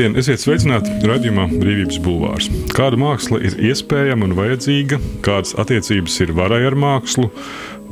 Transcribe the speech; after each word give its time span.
Labdien, 0.00 0.16
esiet 0.16 0.40
sveicināti 0.40 0.94
raidījumā 1.04 1.42
Brīvības 1.60 1.98
Bulvārs. 2.00 2.46
Kāda 2.72 2.96
māksla 2.96 3.36
ir 3.44 3.58
iespējama 3.68 4.30
un 4.30 4.32
vajadzīga, 4.38 4.96
kādas 5.20 5.52
attiecības 5.60 6.16
ir 6.24 6.32
varai 6.38 6.62
ar 6.70 6.78
mākslu, 6.80 7.28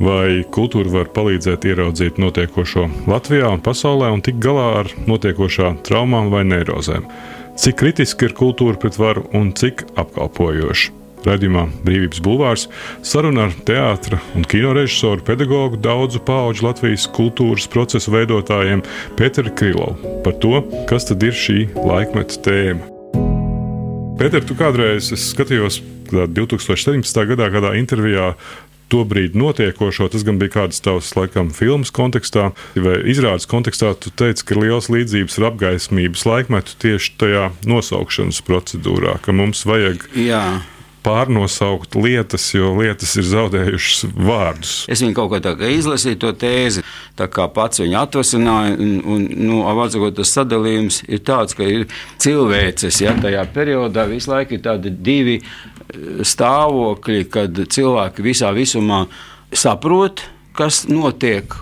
vai 0.01 0.41
kultūra 0.57 0.89
var 0.89 1.13
palīdzēt 1.13 1.69
ieraudzīt 1.69 2.17
notiekošo 2.17 2.89
Latvijā 3.13 3.53
un 3.53 3.61
pasaulē 3.61 4.09
un 4.15 4.25
tikt 4.25 4.41
galā 4.41 4.67
ar 4.81 4.93
notiekošā 5.05 5.75
traumām 5.85 6.33
vai 6.33 6.47
neirozēm. 6.49 7.05
Cik 7.61 7.83
kritiski 7.83 8.25
ir 8.25 8.39
kultūra 8.41 8.81
pret 8.81 8.97
varu 8.97 9.29
un 9.37 9.53
cik 9.53 9.85
apkalpojoša? 9.93 10.98
Radījumā 11.27 11.65
Brīvības 11.83 12.21
Bulvārs 12.23 12.67
saruna 13.05 13.49
ar 13.49 13.55
teātra 13.67 14.21
un 14.37 14.45
kino 14.47 14.71
režisoru, 14.77 15.23
pedagogu, 15.27 15.79
daudzu 15.83 16.21
pauģu 16.27 16.67
Latvijas 16.69 17.09
kultūras 17.15 17.67
procesu 17.71 18.13
veidotājiem 18.15 18.85
Pēteru 19.19 19.51
Krilovu 19.59 20.15
par 20.23 20.37
to, 20.39 20.63
kas 20.89 21.09
tad 21.09 21.25
ir 21.27 21.35
šī 21.35 21.67
laikmeta 21.75 22.39
tēma. 22.47 22.95
Pēter, 24.19 24.43
tu 24.43 24.55
kādreiz 24.59 25.13
skatījos 25.15 25.77
2017. 26.11 27.21
gadā 27.29 27.45
kādā 27.53 27.75
intervijā 27.79 28.33
to 28.91 29.05
brīdi 29.07 29.37
notiekošo. 29.39 30.09
Tas 30.11 30.25
gan 30.27 30.39
bija 30.41 30.55
kādas 30.57 30.81
tavas, 30.83 31.13
laikam, 31.15 31.53
filmas 31.55 31.93
kontekstā 31.95 32.49
vai 32.75 32.97
izrādes 33.11 33.47
kontekstā. 33.47 33.93
Tu 34.01 34.11
teici, 34.11 34.43
ka 34.43 34.57
ir 34.57 34.63
liels 34.65 34.89
līdzības 34.91 35.39
ar 35.39 35.51
apgaismības 35.53 36.25
laikmetu 36.27 36.75
tieši 36.83 37.15
tajā 37.21 37.45
nosaukšanas 37.69 38.41
procedūrā, 38.49 39.19
ka 39.23 39.35
mums 39.35 39.63
vajag. 39.69 40.09
Jā 40.17 40.43
pārnosaukt 41.09 41.97
lietas, 41.97 42.45
jo 42.53 42.71
lietas 42.77 43.15
ir 43.17 43.25
zaudējušas 43.29 44.13
vārdus. 44.13 44.73
Es 44.91 45.01
viņu 45.03 45.17
kaut 45.17 45.33
kā 45.33 45.41
tādu 45.49 45.69
izlasīju, 45.73 46.19
to 46.21 46.33
tēzi, 46.37 46.83
tā 47.19 47.29
kā 47.31 47.47
pats 47.53 47.81
viņu 47.81 47.97
atvasināju. 48.03 48.77
Un, 48.79 48.95
un, 49.15 49.27
nu, 49.49 49.61
Avācot, 49.69 50.13
tas 50.17 50.33
sadalījums 50.37 51.01
ir 51.09 51.23
tāds, 51.25 51.57
ka 51.57 51.67
ir 51.67 51.87
cilvēces, 52.21 53.01
ja 53.03 53.15
tajā 53.17 53.45
periodā 53.55 54.05
visu 54.09 54.33
laiku 54.33 54.57
ir 54.57 54.65
tādi 54.65 54.93
divi 54.93 55.39
eh, 55.39 55.45
stāvokļi, 56.25 57.23
kad 57.33 57.63
cilvēki 57.77 58.25
visā 58.25 58.51
visumā 58.55 59.05
saprot, 59.55 60.23
kas 60.59 60.83
notiek, 60.91 61.53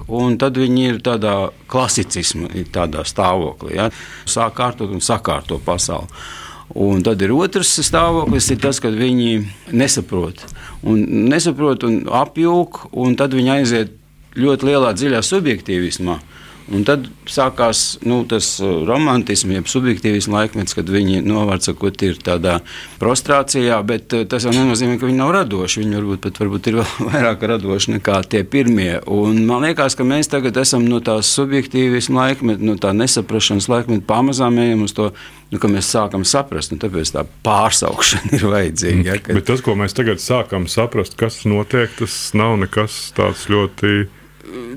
tad 0.42 0.58
viņi 0.58 0.84
ir 0.89 1.00
tādā 1.06 1.36
klasicisma 1.70 2.50
tādā 2.73 3.06
stāvoklī. 3.08 3.78
Ja? 3.78 3.92
Sāk 4.26 4.58
kārtot 4.58 4.92
un 4.94 5.04
sakārto 5.06 5.59
pasauli. 5.64 6.09
Un 6.76 7.00
tad 7.06 7.22
ir 7.23 7.32
otrs 7.32 7.70
stāvoklis, 7.88 8.50
ir 8.52 8.60
tas, 8.60 8.82
kad 8.84 8.96
viņi 8.98 9.46
nesaprot. 9.72 10.44
Un 10.84 11.00
nesaprot 11.32 11.86
un 11.88 12.02
apjūk, 12.12 12.90
un 12.92 13.16
tad 13.20 13.36
viņi 13.38 13.54
aiziet 13.54 13.94
ļoti 14.38 14.68
lielā 14.68 14.92
dziļā 14.98 15.22
subjektīvismā. 15.23 16.18
Un 16.68 16.84
tad 16.84 17.06
sākās 17.32 17.98
nu, 18.04 18.20
tas 18.28 18.50
uh, 18.60 18.82
romantisms, 18.88 19.54
jeb 19.56 19.70
subjektīvs 19.72 20.28
laikmets, 20.28 20.76
kad 20.76 20.90
viņi 20.92 21.22
novārcakot 21.23 22.02
ir 22.04 22.18
tādā 22.20 22.58
prostrācijā, 23.00 23.78
bet 23.88 24.12
uh, 24.18 24.26
tas 24.28 24.44
jau 24.44 24.52
nenozīmē, 24.52 24.98
ka 25.00 25.08
viņi 25.08 25.20
nav 25.22 25.32
radoši. 25.36 25.86
Viņi 25.86 26.00
varbūt 26.02 26.26
pat 26.26 26.42
varbūt 26.44 26.68
ir 26.68 26.78
vēl 26.82 27.08
vairāk 27.08 27.45
radoši 27.54 27.95
nekā 27.95 28.20
tie 28.34 28.44
pirmie. 28.44 28.98
Un 29.08 29.40
man 29.48 29.64
liekas, 29.64 29.95
ka 29.95 30.08
mēs 30.08 30.27
tagad 30.33 30.60
esam 30.60 30.83
no 30.92 31.00
tās 31.00 31.32
subjektīvisma 31.38 32.26
laikmeta, 32.26 32.67
no 32.67 32.76
tā 32.82 32.92
nesaprašanas 32.98 33.70
laikmeta 33.72 34.04
pamazām 34.10 34.60
ejam 34.60 34.83
uz 34.83 34.95
to, 34.98 35.14
nu, 35.54 35.64
mēs 35.72 35.94
sākam 35.95 36.27
saprast. 36.27 36.76
Nu, 36.76 36.82
tāpēc 36.83 37.16
tā 37.16 37.23
pārsaukšana 37.48 38.33
ir 38.42 38.48
vajadzīga. 38.52 39.08
Ja, 39.08 39.17
kad... 39.23 39.39
Bet 39.39 39.48
tas, 39.54 39.64
ko 39.64 39.80
mēs 39.80 39.95
tagad 39.95 40.20
sākam 40.20 40.67
saprast, 40.67 41.16
kas 41.16 41.45
notiek, 41.48 41.95
tas 41.95 42.20
nav 42.36 42.60
nekas 42.60 43.06
tāds 43.16 43.48
ļoti 43.48 44.10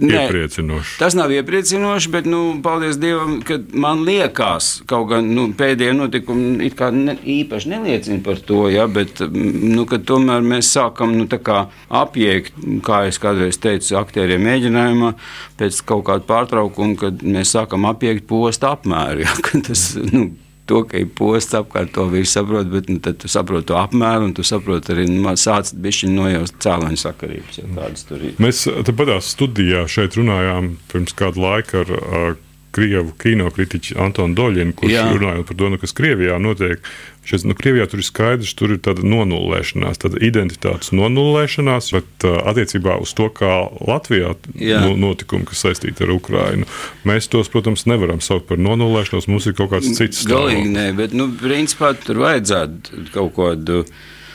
iepriecinoši. 0.00 0.98
Tas 0.98 1.14
nav 1.14 1.32
iepriecinoši, 1.34 2.10
bet, 2.12 2.26
nu, 2.31 2.41
paldies 2.64 2.98
Dievam, 3.00 3.38
ka 3.47 3.58
man 3.72 4.03
liekas, 4.06 4.70
kaut 4.91 5.08
gan 5.12 5.31
nu, 5.34 5.48
pēdējie 5.56 5.94
notikumi 5.97 6.66
it 6.66 6.76
kā 6.78 6.91
ne, 6.94 7.16
īpaši 7.19 7.72
neliecina 7.75 8.20
par 8.26 8.42
to, 8.47 8.64
ja, 8.72 8.86
bet, 8.91 9.22
nu, 9.31 9.86
tomēr 9.86 10.44
mēs 10.47 10.72
sākam 10.76 11.14
nu, 11.19 11.28
apjēgt, 11.31 12.60
kā 12.86 13.04
es 13.10 13.20
kādreiz 13.22 13.60
teicu, 13.62 13.97
aktieriem 14.00 14.44
mēģinājumā, 14.47 15.14
pēc 15.60 15.82
kaut 15.88 16.06
kāda 16.10 16.26
pārtraukuma, 16.28 16.98
kad 17.00 17.25
mēs 17.25 17.56
sākam 17.56 17.88
apjēgt 17.91 18.28
posta 18.31 18.75
apmēru. 18.76 19.26
Ja, 19.26 19.34
tas, 19.66 19.92
nu, 20.12 20.31
to, 20.70 20.82
ka 20.88 21.00
ir 21.00 21.08
posts 21.19 21.56
apkārt, 21.58 21.92
to 21.97 22.06
visu 22.12 22.32
saprot, 22.36 22.69
bet 22.72 22.91
nu, 22.92 23.00
tad 23.03 23.19
tu 23.22 23.31
saproti 23.31 23.70
to 23.70 23.78
apmēru 23.81 24.28
un 24.31 24.36
tu 24.36 24.47
saproti 24.47 24.94
arī 24.94 25.08
nu, 25.10 25.25
sācis 25.41 25.76
bišķiņu 25.82 26.16
nojaust 26.16 26.60
cēloņu 26.62 27.00
sakarības, 27.04 27.62
ja 27.62 27.72
kādas 27.75 28.06
tur 28.08 28.22
ir. 28.28 28.36
Mēs 28.42 28.62
tepat 28.88 29.16
studijā 29.26 29.86
šeit 29.91 30.19
runājām 30.20 30.75
pirms 30.92 31.16
kādu 31.19 31.44
laiku 31.47 31.82
ar 31.82 32.38
krievu 32.75 33.12
kinokritiķi 33.19 33.97
Antonu 34.00 34.36
Doļinu, 34.38 34.75
kurš 34.78 34.92
Jā. 34.92 35.06
runājot 35.14 35.48
par 35.48 35.58
to, 35.58 35.70
nu, 35.72 35.78
kas 35.81 35.94
Krievijā 35.97 36.36
notiek. 36.42 36.84
Šeit, 37.26 37.44
nu, 37.44 37.54
Krievijā 37.58 37.84
tur 37.91 38.00
ir 38.00 38.06
skaidrs, 38.06 38.53
tur 38.56 38.75
ir 38.75 38.81
tāda 38.82 39.04
nonulēšanās, 39.06 40.00
tāda 40.03 40.20
identitātes 40.25 40.92
nonulēšanās, 40.97 41.91
bet 41.97 42.26
uh, 42.26 42.38
attiecībā 42.50 42.97
uz 43.03 43.12
to, 43.19 43.28
kā 43.34 43.53
Latvijā 43.84 44.32
no, 44.54 44.94
notikumi, 44.98 45.48
kas 45.50 45.64
saistīti 45.66 46.06
ar 46.06 46.14
Ukrainu, 46.14 46.69
mēs 47.08 47.28
tos, 47.31 47.50
protams, 47.53 47.84
nevaram 47.91 48.22
saukt 48.25 48.48
par 48.50 48.62
nonulēšanos. 48.62 49.28
Mums 49.31 49.50
ir 49.50 49.58
kaut 49.58 49.75
kāds 49.75 49.91
cits 49.91 50.25
stāvoklis. 50.25 50.54
Galīgi 50.54 50.72
nē, 50.78 50.87
bet, 50.98 51.16
nu, 51.16 51.28
principā 51.42 51.92
tur 51.98 52.22
vajadzētu 52.25 53.10
kaut 53.14 53.37
kādu. 53.38 53.84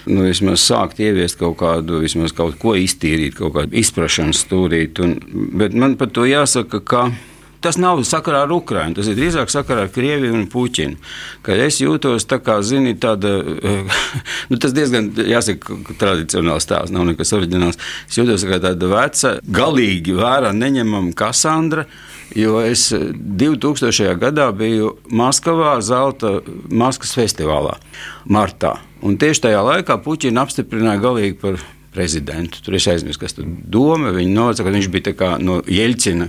Nu, 0.06 0.22
vismaz 0.28 0.62
sākt 0.62 1.00
ieviest 1.02 1.40
kaut 1.40 1.56
kādu, 1.58 1.98
vismaz 2.04 2.30
kaut 2.38 2.60
ko 2.62 2.76
iztīrīt, 2.78 3.40
kaut 3.40 3.56
kādu 3.56 3.74
izpratni 3.82 4.36
stūrīt. 4.38 5.02
Un, 5.02 5.16
bet 5.58 5.74
man 5.74 5.96
par 5.98 6.12
to 6.14 6.28
jāsaka, 6.30 6.78
ka 6.86 7.08
tas 7.64 7.78
nav 7.82 8.02
sakarā 8.08 8.44
ar 8.46 8.54
Ukrajinu, 8.56 8.98
tas 8.98 9.10
ir 9.10 9.18
drīzāk 9.18 9.52
sakarā 9.52 9.86
ar 9.86 9.92
Krieviju 9.94 10.36
un 10.38 10.48
Puķinu. 10.52 10.98
Es 11.56 11.80
jūtos 11.82 12.28
tā 12.30 12.40
kā, 12.44 12.58
zini, 12.66 12.96
tāda, 13.02 13.38
nu, 14.50 14.60
tas 14.62 14.76
diezgan, 14.76 15.12
jāsaka, 15.16 15.78
tradicionāls 16.02 16.68
stāsts, 16.68 16.94
nav 16.96 17.08
nekas 17.10 17.34
oriģināls. 17.38 17.80
Es 18.10 18.20
jūtos 18.20 18.46
kā 18.48 18.60
tāda 18.64 18.90
veca, 18.92 19.38
galīgi 19.46 20.18
vērā 20.18 20.54
neņemama 20.56 21.16
Kasandra. 21.18 21.88
Jo 22.36 22.58
es 22.66 22.90
2000. 22.90 24.16
gadā 24.20 24.50
biju 24.58 24.96
Maskavā, 25.14 25.76
Zelta 25.86 26.40
Maskavas 26.74 27.14
festivālā, 27.20 27.76
martā. 28.26 28.80
Un 29.06 29.20
tieši 29.22 29.44
tajā 29.46 29.62
laikā 29.62 30.00
Puķina 30.02 30.42
apstiprināja 30.42 31.04
galīgi 31.04 31.38
par 31.44 31.60
prezidentu. 31.96 32.64
Tur 32.66 32.80
es 32.80 32.88
aizmirsu, 32.92 33.22
kas 33.22 33.38
tur 33.38 33.46
doma. 33.48 34.12
Viņa 34.16 34.34
nocaka, 34.34 34.68
ka 34.68 34.74
viņš 34.76 34.90
bija 34.92 35.36
no 35.44 35.62
Jeļcina 35.70 36.28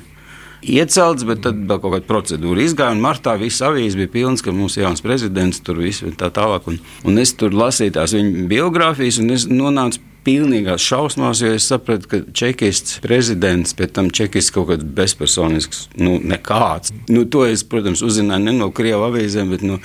iecelts, 0.66 1.26
bet 1.28 1.44
tad 1.46 1.62
vēl 1.68 1.80
kaut 1.82 1.94
kāda 1.94 2.08
procedūra 2.08 2.64
izgāja. 2.64 2.98
Martā 3.00 3.36
viss 3.40 3.64
avīzes 3.64 3.98
bija 4.00 4.12
pilns, 4.18 4.44
ka 4.44 4.54
mums 4.54 4.76
ir 4.78 4.86
jauns 4.86 5.04
prezidents, 5.04 5.62
tur 5.64 5.80
viss 5.82 6.04
ir 6.06 6.16
tā 6.18 6.32
tālāk. 6.34 6.68
Un, 6.70 6.80
un 7.06 7.22
es 7.22 7.34
tur 7.38 7.54
lasīju 7.56 7.96
tās 7.98 8.16
viņa 8.16 8.46
biogrāfijas, 8.50 9.22
un 9.22 9.34
es 9.36 9.48
nonācu 9.50 10.02
pilnīgās 10.26 10.82
šausmās, 10.82 11.40
jo 11.42 11.52
es 11.54 11.66
sapratu, 11.70 12.08
ka 12.10 12.20
čekists 12.34 12.98
prezidents, 13.04 13.74
pēc 13.78 13.92
tam 13.98 14.10
čekists 14.14 14.50
kaut 14.54 14.70
kāds 14.72 14.86
bezpersonisks, 14.96 15.86
nu, 16.02 16.16
nekāds. 16.18 16.94
Nu, 17.12 17.24
to 17.30 17.44
es, 17.46 17.62
protams, 17.66 18.02
uzzināju 18.06 18.48
ne 18.48 18.56
no 18.56 18.72
Krievijas 18.74 19.06
avīzēm, 19.10 19.54
bet 19.54 19.62
no 19.66 19.78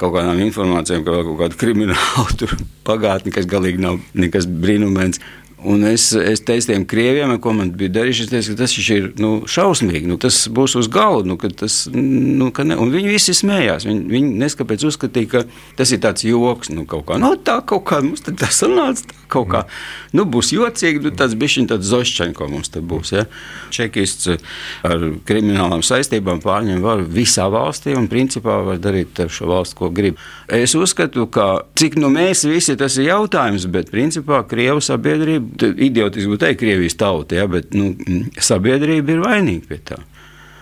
kaut 0.00 0.14
kādām 0.14 0.42
informācijām, 0.46 1.02
ka 1.06 1.14
vēl 1.16 1.26
kaut 1.30 1.40
kāda 1.42 1.60
krimināla 1.60 2.50
pagātne, 2.88 3.34
kas 3.34 3.50
galīgi 3.50 3.82
nav 3.82 3.98
nekas 4.14 4.46
brīnumains. 4.50 5.22
Un 5.64 5.84
es, 5.84 6.06
es 6.16 6.40
teicu 6.40 6.70
tiem 6.70 6.84
krieviem, 6.88 7.34
ko 7.42 7.52
man 7.52 7.72
bija 7.76 7.92
darījuši, 7.98 8.28
teicu, 8.30 8.54
ka 8.54 8.62
tas 8.62 8.74
ir 8.80 9.10
nu, 9.20 9.30
šausmīgi. 9.50 10.08
Nu, 10.08 10.16
tas 10.20 10.46
būs 10.48 10.76
uz 10.80 10.88
galda. 10.92 11.28
Nu, 11.28 11.36
tas, 11.36 11.82
nu, 11.92 12.48
viņi 12.50 13.12
visi 13.12 13.34
smējās. 13.36 13.84
Viņi, 13.88 14.06
viņi 14.08 14.30
neskapēc 14.40 14.86
uzskatīja, 14.88 15.30
ka 15.34 15.42
tas 15.76 15.92
ir 15.92 16.00
tāds 16.00 16.24
joks. 16.24 16.72
Nu, 16.72 16.86
kā, 16.88 17.18
nu, 17.20 17.34
tā 17.44 17.58
kaut 17.68 17.84
kā 17.90 18.00
mums 18.04 18.24
tā 18.24 18.48
sanāca. 18.48 19.04
Tā 19.10 19.18
kaut 19.30 19.50
kā 19.52 19.62
nu, 20.16 20.24
būs 20.24 20.54
jocīgi. 20.56 21.02
Nu, 21.04 21.12
tāds 21.16 21.36
bija 21.38 21.66
tāds 21.74 21.90
Zošķenko 21.92 22.48
mums 22.50 22.72
te 22.72 22.80
būs. 22.80 23.12
Ja? 23.18 23.26
Čekists 23.74 24.32
ar 24.86 25.06
kriminālām 25.28 25.84
saistībām 25.84 26.40
pārņem 26.44 26.80
varu 26.84 27.04
visā 27.04 27.50
valstī 27.52 27.94
un 27.98 28.08
principā 28.10 28.62
var 28.64 28.80
darīt 28.80 29.20
ar 29.20 29.28
šo 29.32 29.50
valstu, 29.52 29.76
ko 29.82 29.92
grib. 29.92 30.18
Es 30.48 30.72
uzskatu, 30.78 31.28
ka 31.30 31.66
cik 31.78 32.00
nu 32.00 32.08
mēs 32.12 32.46
visi 32.48 32.78
tas 32.80 32.96
ir 32.96 33.10
jautājums, 33.10 33.68
bet 33.70 33.92
principā 33.92 34.40
Krievu 34.48 34.82
sabiedrība 34.84 35.49
idiotiski 35.58 36.30
būtu 36.30 36.44
teikt, 36.44 36.62
Krievijas 36.62 36.98
tauta, 37.00 37.40
ja, 37.40 37.48
bet 37.50 37.74
nu, 37.76 37.92
sabiedrība 38.40 39.16
ir 39.16 39.26
vainīga 39.26 39.70
pie 39.70 39.82
tā. 39.92 40.00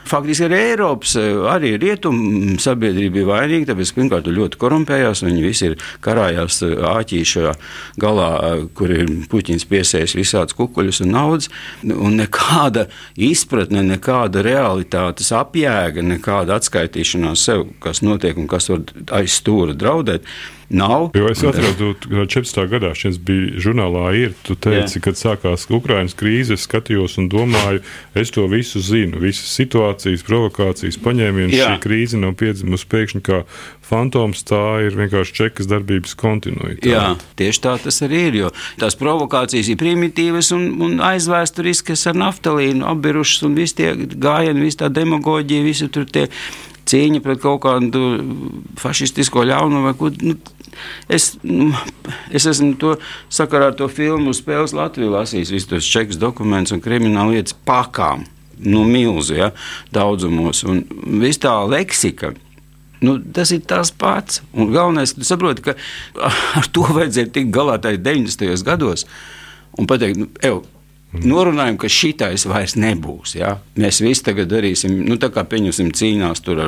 Faktiski 0.09 0.47
arī 0.47 0.59
Eiropas, 0.71 1.13
arī 1.53 1.75
rietumu 1.81 2.55
sabiedrība 2.63 3.19
bija 3.19 3.29
vainīga, 3.29 3.73
tāpēc, 3.73 3.91
pirmkārt, 3.97 4.31
ļoti 4.33 4.61
korumpējās. 4.61 5.21
Viņi 5.27 5.43
visi 5.45 5.67
ir 5.69 5.75
karājās 6.05 6.63
āķīšā 6.65 7.53
galā, 8.01 8.31
kur 8.79 8.95
ir 8.95 9.11
puķins 9.29 9.69
piesējis 9.69 10.17
visādus 10.17 10.57
kukuļus 10.57 11.03
un 11.05 11.13
naudas. 11.13 11.51
Un 11.85 12.17
nekāda 12.23 12.87
izpratne, 13.15 13.85
nekāda 13.85 14.45
realitātes 14.47 15.29
apjēga, 15.37 16.05
nekāda 16.15 16.57
atskaitīšanās 16.57 17.45
sev, 17.51 17.67
kas 17.85 18.01
notiek 18.07 18.41
un 18.41 18.49
kas 18.49 18.71
var 18.73 18.87
aiz 19.21 19.43
stūra 19.43 19.77
draudēt 19.77 20.25
nav. 20.69 21.11
Jo 21.15 21.29
es 21.31 21.43
atradu, 21.45 21.95
ka 22.03 22.27
14. 22.29 22.61
gadā 22.69 22.93
šis 22.97 23.17
bija 23.25 23.57
žurnālā 23.63 24.05
ir, 24.19 24.35
tu 24.45 24.57
teici, 24.59 24.99
Jā. 24.99 25.05
kad 25.09 25.21
sākās 25.21 25.67
Ukrainas 25.73 26.17
krīze, 26.19 26.59
es 26.59 26.67
skatījos 26.69 27.17
un 27.23 27.31
domāju, 27.33 27.81
es 28.19 28.33
to 28.35 28.45
visu 28.51 28.83
zinu, 28.85 29.21
visas 29.23 29.49
situācijas, 29.57 30.25
provokācijas, 30.29 31.01
paņēmienas, 31.05 31.57
šī 31.57 31.81
krīze 31.85 32.21
nav 32.21 32.37
piedzimusi 32.41 32.89
pēkšņi 32.93 33.25
kā 33.25 33.43
fantoms, 33.89 34.45
tā 34.49 34.63
ir 34.85 34.97
vienkārši 34.99 35.37
čekas 35.41 35.69
darbības 35.71 36.17
kontinuitāte. 36.21 36.93
Jā, 36.93 37.17
tieši 37.41 37.65
tā 37.65 37.77
tas 37.83 38.03
arī 38.05 38.25
ir, 38.29 38.41
jo 38.43 38.53
tās 38.81 38.99
provokācijas 39.01 39.73
ir 39.73 39.81
primitīvas 39.81 40.53
un, 40.57 40.69
un 40.85 40.99
aizvēsturiskas 41.09 42.05
ar 42.11 42.19
naftalīnu, 42.21 42.85
apbirušas 42.93 43.47
un 43.49 43.57
visi 43.57 43.81
tie 43.81 43.95
gājieni, 43.97 44.67
visi 44.69 44.83
tā 44.83 44.93
demagoģija, 44.93 45.65
visi 45.65 45.89
tur 45.93 46.09
tie 46.13 46.29
cīņa 46.89 47.21
pret 47.25 47.43
kaut 47.43 47.61
kādu 47.65 48.03
fašistisko 48.81 49.45
ļaunumu. 49.49 49.93
Nu, 50.25 50.35
es, 51.13 51.31
nu, 51.45 51.71
es 52.35 52.49
esmu 52.49 52.75
to 52.81 52.97
sakarā 53.33 53.73
ar 53.73 53.79
to 53.79 53.89
filmu 53.93 54.35
Spēles 54.37 54.77
Latvijā 54.77 55.13
lasījis, 55.13 55.55
visus 55.55 55.71
tos 55.71 55.89
čekus 55.89 56.21
dokumentus 56.21 56.77
un 56.77 56.83
kriminālu 56.85 57.37
lietas 57.37 57.57
pakām. 57.69 58.27
Nu, 58.59 58.83
milzu 58.89 59.37
ja, 59.39 59.53
daudzumos, 59.95 60.65
un 60.67 60.83
viss 61.23 61.39
tā 61.43 61.55
leksika. 61.71 62.33
Nu, 62.99 63.15
tas 63.23 63.53
ir 63.55 63.63
tas 63.71 63.93
pats. 63.95 64.41
Un 64.51 64.73
galvenais, 64.75 65.13
ka 65.15 65.27
saproti, 65.27 65.63
ka 65.69 65.77
ar 66.59 66.67
to 66.75 66.87
vajadzēja 66.89 67.31
tikt 67.37 67.53
galā 67.55 67.79
tajos 67.83 68.03
90. 68.03 68.67
gados 68.67 69.07
un 69.79 69.87
pateikt, 69.87 70.19
nu, 70.19 70.27
evo, 70.43 70.65
Norunājam, 71.09 71.79
ka 71.81 71.89
šitais 71.89 72.45
vairs 72.45 72.75
nebūs. 72.77 73.33
Ja? 73.39 73.55
Mēs 73.81 74.03
visi 74.05 74.27
tagad 74.27 74.51
darīsim, 74.51 74.93
nu, 75.09 75.17
tā 75.17 75.31
kā 75.33 75.41
pieņemsim 75.49 75.89
cīnās 75.97 76.43
ar, 76.53 76.61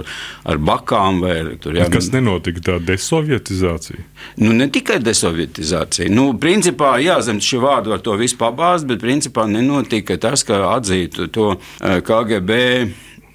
ar 0.48 0.60
bakām 0.64 1.20
vai 1.20 1.34
tur. 1.60 1.76
Ja? 1.76 1.90
Kas 1.92 2.08
nenotika 2.14 2.62
tā 2.70 2.78
desovietizācija? 2.80 4.00
Nu, 4.40 4.54
ne 4.56 4.70
tikai 4.72 4.96
desovietizācija. 5.04 6.08
Nu, 6.08 6.30
principā, 6.40 6.94
jā, 7.04 7.18
zem 7.26 7.42
šī 7.44 7.60
vārda 7.60 7.92
var 7.92 8.00
to 8.06 8.16
visu 8.16 8.40
pabāzt, 8.40 8.88
bet 8.88 9.04
principā 9.04 9.44
nenotika 9.44 10.16
tas, 10.20 10.46
ka 10.48 10.62
atzītu 10.72 11.28
to 11.28 11.52
eh, 11.58 12.00
KGB. 12.00 12.60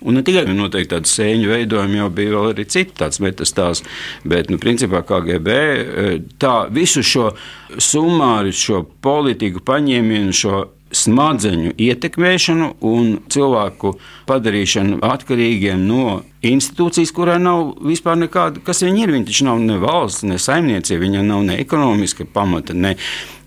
Un 0.06 0.18
ne 0.18 0.22
tikai 0.25 0.44
noteikti 0.54 0.92
tādu 0.92 1.10
sēņu 1.10 1.50
veidojumu, 1.50 1.98
jau 1.98 2.10
bija 2.13 2.42
arī 2.51 2.66
citi 2.69 2.94
tādas 2.98 3.22
metastāsts, 3.24 3.86
bet, 4.25 4.51
nu, 4.54 4.58
principā 4.62 5.06
KGB 5.06 5.54
eh, 5.54 6.18
tā 6.42 6.56
visu 6.74 7.06
šo 7.06 7.31
summāru, 7.78 8.54
šo 8.54 8.84
politiku 9.06 9.62
paņēmienu, 9.66 10.34
šo 10.34 10.66
smadzeņu 10.94 11.74
ietekmēšanu 11.82 12.70
un 12.86 13.16
cilvēku 13.32 13.96
padarīšanu 14.30 15.00
atkarīgiem 15.06 15.82
no 15.88 16.22
institūcijas, 16.46 17.14
kurai 17.16 17.40
nav 17.42 17.74
vispār 17.86 18.20
nekāda, 18.22 18.62
kas 18.66 18.84
viņi 18.86 19.06
ir. 19.06 19.16
Viņi 19.16 19.30
taču 19.30 19.48
nav 19.50 19.64
ne 19.64 19.80
valsts, 19.82 20.26
ne 20.30 20.38
saimniecība, 20.42 21.02
viņiem 21.08 21.32
nav 21.32 21.46
ne 21.48 21.58
ekonomiska 21.64 22.28
pamata, 22.34 22.78
ne 22.78 22.96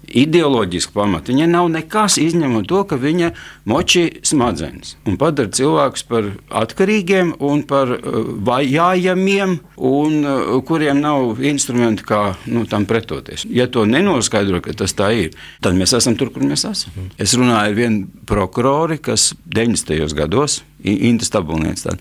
ideoloģiski 0.08 0.94
pamati. 0.94 1.34
Viņai 1.34 1.49
nav 1.52 1.69
nekas 1.72 2.19
izņemot 2.22 2.69
to, 2.69 2.82
ka 2.88 2.99
viņa 3.00 3.32
moči 3.69 4.06
smadzenes 4.26 4.96
un 5.08 5.19
padara 5.20 5.50
cilvēkus 5.55 6.06
par 6.08 6.31
atkarīgiem 6.62 7.34
un 7.44 7.64
par 7.69 7.93
uh, 7.96 8.19
vajājamiem, 8.49 9.58
un 9.88 10.19
uh, 10.22 10.55
kuriem 10.66 11.02
nav 11.02 11.43
instrumenti, 11.44 12.06
kā 12.08 12.22
nu, 12.50 12.64
tam 12.70 12.87
pretoties. 12.88 13.46
Ja 13.52 13.69
to 13.70 13.84
nenoskaidro, 13.88 14.62
ka 14.64 14.75
tas 14.76 14.96
tā 14.99 15.10
ir, 15.16 15.37
tad 15.64 15.78
mēs 15.78 15.94
esam 15.99 16.16
tur, 16.19 16.32
kur 16.34 16.46
mēs 16.46 16.66
esam. 16.69 17.11
Es 17.20 17.37
runāju 17.38 17.72
ar 17.72 17.76
vienu 17.76 18.25
prokuroru, 18.28 18.99
kas 19.02 19.32
90. 19.46 20.16
gados 20.19 20.62
Inta 20.84 21.26
Stabulniece. 21.26 21.96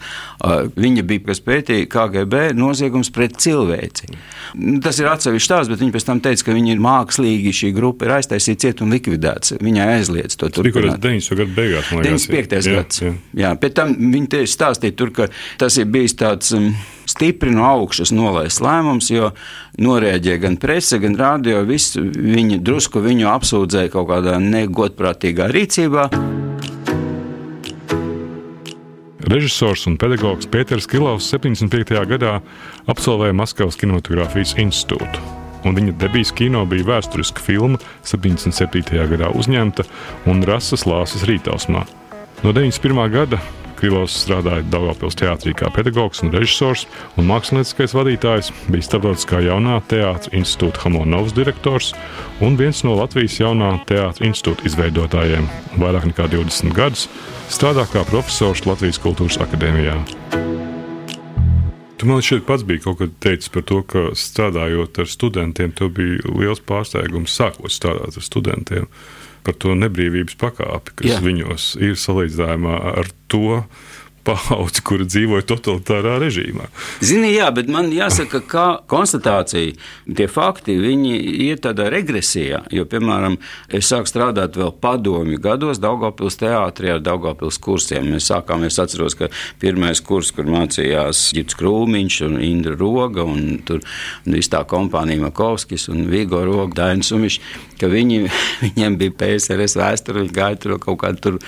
Viņa 0.77 1.03
bija, 1.07 1.24
kas 1.31 1.41
pētīja 1.41 1.88
KGB 1.89 2.51
noziegums 2.57 3.09
pret 3.13 3.39
cilvēci. 3.41 4.12
Tas 4.83 5.00
ir 5.01 5.09
atsevišķs 5.09 5.50
stāsts, 5.50 5.71
bet 5.71 5.81
viņa 5.81 5.95
pēc 5.95 6.07
tam 6.09 6.21
teica, 6.24 6.45
ka 6.47 6.57
viņi 6.57 6.75
ir 6.75 6.83
mākslīgi, 6.83 7.56
šī 7.62 7.71
grupa 7.77 8.06
ir 8.07 8.18
aiztaisīta 8.19 8.68
ciet 8.68 8.83
un 8.85 8.94
likvidēta. 8.94 9.57
Viņai 9.63 9.88
aizliedz 9.95 10.38
to 10.38 10.51
turpināt. 10.53 10.97
Tas 10.97 11.01
bija 11.01 11.18
90. 11.18 11.39
gadu 11.41 11.57
beigās, 11.57 11.89
man 11.91 12.06
liekas. 12.06 12.27
95. 12.29 12.69
Jā, 12.69 12.77
gads. 12.77 13.01
Jā. 13.01 13.15
jā, 13.45 13.56
pēc 13.63 13.79
tam 13.81 13.97
viņi 13.97 14.31
tieši 14.35 14.53
stāstīja 14.53 14.97
tur, 15.00 15.15
ka 15.15 15.31
tas 15.62 15.81
ir 15.81 15.89
bijis 15.97 16.18
tāds. 16.19 16.53
Um, 16.57 16.71
stipri 17.07 17.53
no 17.56 17.63
augšas 17.63 18.12
nolaists 18.12 18.59
lēmums, 18.63 19.12
jo 19.13 19.31
norēģēja 19.81 20.41
gan 20.44 20.57
prese, 20.62 21.00
gan 21.03 21.15
rādio. 21.19 21.63
Viņi 21.68 22.59
drusku 22.59 23.03
viņu 23.03 23.31
apsūdzēja 23.31 23.94
kaut 23.94 24.12
kādā 24.12 24.38
negodprātīgā 24.44 25.50
rīcībā. 25.53 26.09
Režisors 29.27 29.81
un 29.89 29.97
pedagogs 30.00 30.47
Pēters 30.47 30.85
Kilovs 30.88 31.25
75. 31.33 32.00
gadā 32.07 32.38
absolvēja 32.88 33.35
Maskavas 33.35 33.75
kinotogrāfijas 33.75 34.53
institūtu. 34.63 35.19
Un 35.68 35.75
viņa 35.75 35.97
debijas 36.00 36.31
kino 36.31 36.62
bija 36.69 36.85
vēsturiska 36.88 37.44
filma, 37.44 37.75
77. 38.07 38.95
gadā 39.12 39.33
uzņemta 39.35 39.83
un 40.31 40.39
rases 40.47 40.85
lāsas 40.88 41.27
rītausmā. 41.27 41.83
No 42.45 42.53
91. 42.56 43.03
gada 43.12 43.41
Krilovs 43.77 44.15
strādāja 44.24 44.65
Daugopils 44.71 45.18
teātrī 45.19 45.53
kā 45.57 45.69
pedagogs 45.74 46.24
un 46.25 46.33
režisors, 46.33 46.85
un 47.18 47.29
mākslinieckais 47.29 47.95
vadītājs 47.97 48.51
bija 48.68 48.88
Startautiskā 48.88 49.41
jaunā 49.45 49.79
teātris 49.91 50.33
institūta 50.35 50.85
Hamonovs 50.85 51.35
direktors 51.38 51.94
un 52.44 52.57
viens 52.59 52.83
no 52.88 52.97
Latvijas 52.97 53.39
jaunā 53.41 53.75
teātris 53.89 54.25
institūta 54.31 54.68
izveidotājiem. 54.69 55.50
Vairāk 55.81 56.09
nekā 56.12 56.29
20 56.33 56.75
gadus 56.77 57.07
strādā 57.53 57.88
kā 57.94 58.06
profesors 58.09 58.65
Latvijas 58.68 59.01
Kultūras 59.03 59.39
Akadēmijā. 59.45 60.01
Tu 61.98 62.06
man 62.06 62.22
šeit 62.22 62.46
pats 62.46 62.66
biji 62.68 62.84
kaut 62.86 63.00
kad 63.00 63.14
teicis 63.26 63.50
par 63.50 63.64
to, 63.66 63.82
ka 63.90 64.10
strādājot 64.18 65.00
ar 65.02 65.10
studentiem, 65.10 65.72
tev 65.74 65.96
bija 65.98 66.34
liels 66.38 66.62
pārsteigums 66.62 67.34
sākot 67.34 67.74
strādāt 67.74 68.20
ar 68.20 68.26
studentiem 68.26 68.86
par 69.48 69.56
to 69.58 69.74
nebrīvības 69.80 70.36
pakāpi, 70.38 70.94
kas 71.02 71.16
Jā. 71.16 71.22
viņos 71.24 71.70
ir 71.82 71.96
salīdzinājumā 71.98 72.76
ar 73.00 73.10
to, 73.32 73.64
paudzi, 74.27 74.83
kura 74.85 75.07
dzīvoja 75.07 75.45
totalitārā 75.47 76.18
režīmā. 76.21 76.68
Zini, 77.06 77.31
jā, 77.35 77.47
bet 77.56 77.69
man 77.71 77.89
jāsaka, 77.94 78.41
ka 78.44 78.65
konstatācija, 78.91 79.75
tie 80.18 80.27
fakti, 80.31 80.75
ir 81.47 81.62
tādā 81.63 81.88
regresijā. 81.94 82.63
Jo, 82.74 82.86
piemēram, 82.89 83.38
es 83.74 83.89
sāku 83.91 84.10
strādāt 84.12 84.57
vēl 84.60 84.74
padomju 84.84 85.39
gados 85.43 85.81
Daugopils 85.84 86.39
teātrī 86.41 86.91
ar 86.96 87.03
Daugopils 87.03 87.60
kursiem. 87.63 88.10
Mēs 88.13 88.29
sākām, 88.31 88.65
es 88.67 88.79
atceros, 88.81 89.15
ka 89.17 89.31
pirmais 89.62 90.01
kurs, 90.03 90.34
kur 90.36 90.50
mācījās 90.50 91.29
Ģits 91.38 91.57
Krūmiņš 91.60 92.19
un 92.27 92.38
Indra 92.43 92.75
Roga 92.77 93.25
un 93.27 93.62
tur 93.67 93.84
viss 94.27 94.51
tā 94.51 94.63
kompānija 94.67 95.24
Makovskis 95.24 95.88
un 95.93 96.07
Vigo 96.12 96.43
Roga, 96.46 96.84
Dainis 96.84 97.13
Umišs, 97.15 97.39
ka 97.79 97.89
viņi, 97.91 98.24
viņiem 98.65 99.00
bija 99.00 99.15
PSRS 99.22 99.77
vēsture, 99.79 100.24
viņi 100.24 100.36
gāja 100.36 100.62
tur 100.63 100.77
kaut 100.84 101.00
kā 101.03 101.13
tur 101.15 101.39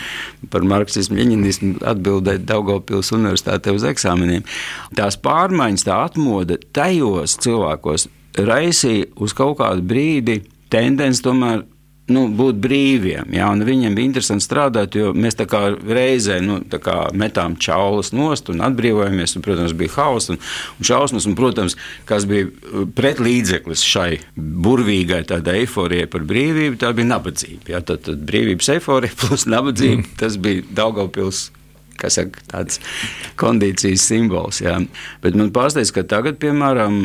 par 0.52 0.66
marksismu, 0.68 1.18
ļeņinismu 1.20 1.80
atbildēt 1.90 2.46
Daugopils 2.50 2.69
Daugopils 2.70 3.14
universitātē 3.16 3.74
uz 3.74 3.86
eksāmeniem. 3.90 4.46
Tās 4.98 5.18
pārmaiņas, 5.24 5.88
tā 5.88 5.98
atmoda 6.06 6.60
tajos 6.76 7.40
cilvēkos 7.44 8.08
raisīja 8.38 9.10
uz 9.20 9.36
kaut 9.38 9.60
kādu 9.64 9.86
brīdi 9.90 10.42
tendenci 10.70 11.26
tomēr 11.26 11.66
nu, 12.10 12.24
būt 12.34 12.58
brīviem. 12.62 13.30
Ja? 13.34 13.50
Viņiem 13.54 13.94
bija 13.98 14.10
interesanti 14.10 14.46
strādāt, 14.46 14.96
jo 14.98 15.12
mēs 15.14 15.38
tā 15.38 15.46
kā 15.50 15.62
reizē 15.78 16.40
nu, 16.42 16.60
tā 16.70 16.80
kā 16.82 16.96
metām 17.14 17.58
čaulas 17.62 18.10
nost 18.18 18.50
un 18.54 18.64
atbrīvojamies. 18.66 19.36
Un, 19.38 19.46
protams, 19.46 19.76
bija 19.78 19.94
hauss 19.98 20.34
un, 20.34 20.40
un 20.78 20.90
šausmas, 20.90 21.28
un, 21.30 21.38
protams, 21.38 21.78
kas 22.10 22.26
bija 22.30 22.50
pretlīdzeklis 22.98 23.86
šai 23.86 24.10
burvīgai 24.38 25.22
tādai 25.30 25.60
eiforijai 25.64 26.10
par 26.10 26.26
brīvību, 26.30 26.82
tā 26.82 26.94
bija 26.98 27.12
nabadzība. 27.14 27.76
Ja? 27.76 27.84
Tad, 27.86 28.06
tad 28.10 28.26
brīvības 28.30 28.74
eiforija 28.78 29.18
plus 29.22 29.46
nabadzība, 29.50 30.02
mm. 30.02 30.20
tas 30.22 30.42
bija 30.42 30.66
Daugavpils 30.82 31.50
saka, 32.08 32.44
tāds 32.48 32.80
kondīcijas 33.40 34.06
simbols. 34.08 34.62
Jā. 34.64 34.78
Bet 35.24 35.36
man 35.36 35.52
pārsteidz, 35.56 35.92
ka 35.96 36.06
tagad, 36.08 36.40
piemēram, 36.40 36.96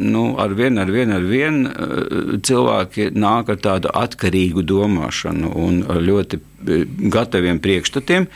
nu, 0.00 0.24
ar 0.40 0.56
vienu, 0.56 0.80
ar 0.80 0.94
vienu, 0.94 1.18
ar 1.18 1.28
vienu 1.28 1.68
eh, 1.68 2.32
cilvēki 2.48 3.10
nāk 3.20 3.52
ar 3.52 3.60
tādu 3.60 3.92
atkarīgu 4.00 4.64
domāšanu 4.64 5.52
un 5.60 5.84
ļoti 5.84 6.40
eh, 6.40 6.88
gataviem 7.12 7.60
priekšstatiem. 7.60 8.30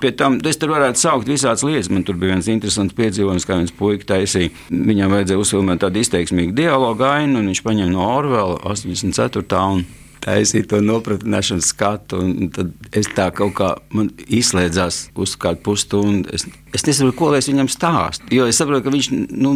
Pie 0.00 0.14
tam 0.16 0.38
es 0.48 0.56
tur 0.56 0.72
varētu 0.72 0.96
saukt 0.96 1.28
visādas 1.28 1.60
lietas. 1.66 1.90
Man 1.92 2.06
tur 2.08 2.16
bija 2.16 2.32
viens 2.32 2.48
interesants 2.48 2.96
piedzīvojums, 2.96 3.44
kā 3.44 3.58
viens 3.60 3.74
puika 3.76 4.14
taisīja. 4.14 4.48
Viņam 4.72 5.12
vajadzēja 5.12 5.42
uzfilmēt 5.42 5.82
tādu 5.84 6.00
izteiksmīgu 6.00 6.56
dialogu 6.56 7.04
ainu, 7.04 7.42
un 7.42 7.50
viņš 7.50 7.60
paņēma 7.66 7.92
no 7.92 8.06
Orvela 8.08 8.56
84. 8.72 9.44
un 9.74 9.84
taisīja 10.24 10.68
to 10.70 10.80
nopratināšanas 10.84 11.70
skatu. 11.72 12.20
Tad 12.54 12.72
es 12.96 13.08
tā 13.16 13.28
kaut 13.34 13.54
kā 13.58 13.70
izslēdzās 14.28 15.02
uz 15.20 15.34
kādu 15.40 15.62
pusstundu. 15.66 16.30
Es, 16.36 16.46
es 16.76 16.86
nesaprotu, 16.86 17.16
ko 17.18 17.30
es 17.38 17.48
viņam 17.50 17.70
stāstu. 17.72 18.28
Jo 18.34 18.46
es 18.50 18.60
saprotu, 18.60 18.86
ka 18.86 18.94
viņš. 18.94 19.10
Nu, 19.30 19.54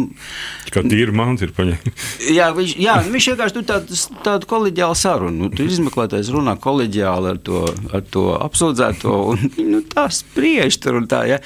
kā 0.73 0.83
tīra 0.85 1.15
mans 1.15 1.45
ir 1.45 1.53
paņēmis. 1.55 2.09
jā, 2.39 2.49
viņš, 2.57 2.75
jā, 2.81 2.97
viņš 3.05 3.29
vienkārši 3.31 3.57
tur 3.59 3.69
tādu, 3.71 4.01
tādu 4.25 4.51
kolēģiālu 4.51 4.99
sarunu. 4.99 5.45
Nu, 5.45 5.53
tur 5.53 5.69
izmeklētājs 5.69 6.33
runā 6.35 6.57
kolēģiāli 6.61 7.33
ar 7.35 7.41
to, 7.45 7.63
ar 7.93 8.05
to 8.11 8.27
apsūdzēto, 8.39 9.17
un 9.33 9.49
nu, 9.71 9.81
tā 9.89 10.09
spriež 10.13 10.79
tur 10.83 11.01
un 11.01 11.09
tā. 11.11 11.25
Ja. 11.35 11.41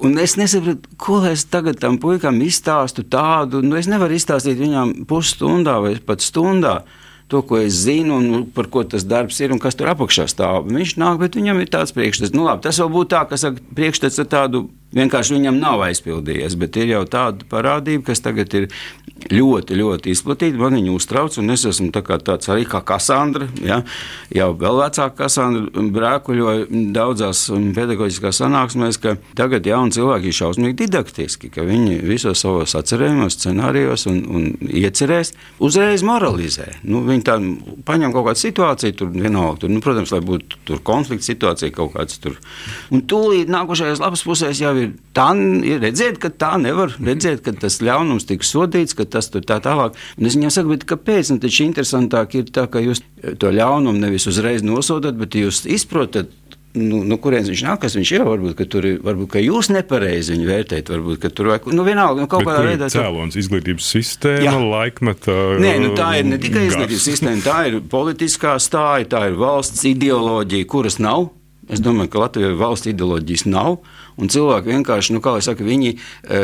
Un 0.00 0.16
es 0.16 0.38
nesaprotu, 0.40 0.88
ko 1.00 1.18
es 1.28 1.44
tagad 1.52 1.76
tam 1.80 1.98
puikam 2.00 2.38
izstāstu 2.40 3.04
tādu. 3.04 3.60
Nu, 3.64 3.76
es 3.76 3.88
nevaru 3.90 4.16
izstāstīt 4.16 4.56
viņam 4.60 5.02
pusstundā 5.08 5.76
vai 5.84 5.98
pat 6.04 6.24
stundā 6.24 6.78
to, 7.30 7.42
ko 7.46 7.60
es 7.62 7.78
zinu, 7.84 8.18
un 8.18 8.44
par 8.54 8.68
ko 8.72 8.82
tas 8.84 9.06
darbs 9.06 9.38
ir 9.40 9.54
un 9.54 9.62
kas 9.62 9.78
tur 9.78 9.90
apakšā 9.92 10.26
stāv. 10.30 10.68
Viņš 10.70 10.96
nāk, 11.00 11.20
bet 11.22 11.38
viņam 11.38 11.62
ir 11.62 11.70
tāds 11.72 11.94
priekšstats. 11.96 12.34
Nu, 12.36 12.44
labi, 12.48 12.64
tas 12.66 12.80
vēl 12.82 12.90
būtu 12.92 13.12
tā, 13.14 13.24
ka 13.30 13.38
saka, 13.40 13.62
priekšstats 13.78 14.22
ar 14.24 14.30
tādu 14.34 14.66
vienkārši 14.96 15.36
viņam 15.36 15.60
nav 15.60 15.84
aizpildījies, 15.86 16.56
bet 16.60 16.78
ir 16.80 16.94
jau 16.94 17.04
tāda 17.10 17.46
parādība, 17.50 18.08
kas 18.10 18.22
tagad 18.24 18.54
ir 18.58 18.68
ļoti, 19.28 19.76
ļoti 19.76 20.14
izplatīta. 20.14 20.58
Man 20.60 20.76
viņa 20.78 20.94
uztrauc, 20.94 21.36
un 21.40 21.52
es 21.52 21.64
esmu 21.68 21.90
tā 21.94 22.02
tāds 22.02 22.48
arī 22.52 22.64
kā 22.68 22.80
Kasandra. 22.86 23.48
Ja? 23.64 23.80
Jau 24.34 24.50
vēl 24.58 24.80
vecāka 24.80 25.24
Kasandra 25.24 25.84
brēkuļoja 25.94 26.68
daudzās 26.96 27.46
pedagoģiskās 27.76 28.40
sanāksmēs, 28.42 29.00
ka 29.02 29.16
tagad 29.38 29.66
jauni 29.68 29.94
cilvēki 29.96 30.30
ir 30.30 30.38
šausmīgi 30.40 30.78
didaktiski, 30.84 31.50
ka 31.52 31.66
viņi 31.68 32.00
visos 32.06 32.42
savos 32.42 32.74
atcerējumos, 32.78 33.36
scenārijos 33.36 34.06
un, 34.10 34.22
un 34.30 34.48
iecerēs 34.64 35.34
uzreiz 35.62 36.04
moralizē. 36.06 36.70
Nu, 36.88 37.04
viņi 37.06 37.26
tā 37.26 37.36
paņem 37.86 38.14
kaut 38.16 38.30
kādu 38.30 38.44
situāciju, 38.46 38.96
tur 39.02 39.12
vienalga, 39.14 39.64
tur, 39.64 39.74
nu, 39.74 39.82
protams, 39.84 40.14
lai 40.14 40.22
būtu 40.24 40.80
konflikts 40.86 41.28
situācija 41.30 41.74
kaut 41.76 41.94
kāds 41.98 42.20
tur. 42.22 42.38
Un 42.94 43.04
tūlīt 43.10 43.50
nākošajās 43.52 44.00
lapas 44.02 44.24
pusēs 44.26 44.62
jau 44.62 44.72
ir 44.78 44.79
tā, 45.16 45.28
ir 45.66 45.80
redzēt, 45.82 46.18
ka 46.22 46.30
tā 46.32 46.54
nevar 46.60 46.94
redzēt, 46.98 47.42
ka 47.46 47.54
tas 47.56 47.80
ļaunums 47.84 48.28
tiks 48.28 48.52
sodīts, 48.54 48.96
ka 48.98 49.06
tas 49.08 49.30
tur 49.32 49.44
tā 49.46 49.60
tālāk. 49.64 49.98
Un 50.18 50.28
es 50.30 50.36
viņam 50.38 50.54
saku, 50.54 50.78
kāpēc? 50.92 51.32
Un 51.34 51.40
taču 51.42 51.66
interesantāk 51.68 52.36
ir 52.40 52.50
tā, 52.54 52.66
ka 52.70 52.82
jūs 52.84 53.02
to 53.40 53.52
ļaunumu 53.54 54.00
nevis 54.00 54.28
uzreiz 54.30 54.64
nosodat, 54.66 55.18
bet 55.20 55.38
jūs 55.38 55.64
izprotat. 55.70 56.32
Nu, 56.70 57.00
no 57.02 57.16
kurienes 57.18 57.48
viņš 57.50 57.62
nāk, 57.66 57.80
kas 57.82 57.96
viņš 57.98 58.10
ir? 58.14 58.22
Varbūt, 58.22 58.52
ka 58.60 58.64
tur 58.70 58.84
ir, 58.86 59.00
varbūt, 59.02 59.32
ka 59.32 59.40
jūs 59.42 59.72
nepareizi 59.74 60.36
viņu 60.36 60.46
vērtējat, 60.46 60.92
varbūt, 60.94 61.18
ka 61.18 61.30
tur 61.34 61.50
vajag, 61.50 61.66
nu, 61.74 61.82
vienalga, 61.82 62.22
nu, 62.22 62.30
kaut 62.30 62.46
kādā 62.46 62.60
veidā. 62.62 62.86
Cēlons, 62.94 63.34
izglītības 63.42 63.88
sistēma, 63.96 64.44
Jā. 64.46 64.54
laikmeta. 64.76 65.34
Nē, 65.58 65.72
nu, 65.82 65.90
tā 65.98 66.12
ir 66.20 66.30
ne 66.30 66.38
tikai 66.38 66.68
izglītības 66.68 67.08
sistēma, 67.10 67.42
tā 67.42 67.58
ir 67.72 67.80
politiskā 67.90 68.54
stāja, 68.62 69.08
tā 69.16 69.24
ir 69.32 69.40
valsts 69.42 69.82
ideoloģija, 69.90 70.70
kuras 70.70 71.00
nav. 71.02 71.32
Es 71.70 71.82
domāju, 71.82 72.10
ka 72.10 72.24
Latvijai 72.24 72.54
valsts 72.58 72.90
ideoloģijas 72.90 73.44
nav. 73.50 73.80
Un 74.20 74.30
cilvēki 74.32 74.74
vienkārši, 74.74 75.14
nu, 75.16 75.22
kā 75.24 75.34
jau 75.38 75.44
saka, 75.50 75.64
viņi, 75.64 75.94
e, 75.96 76.40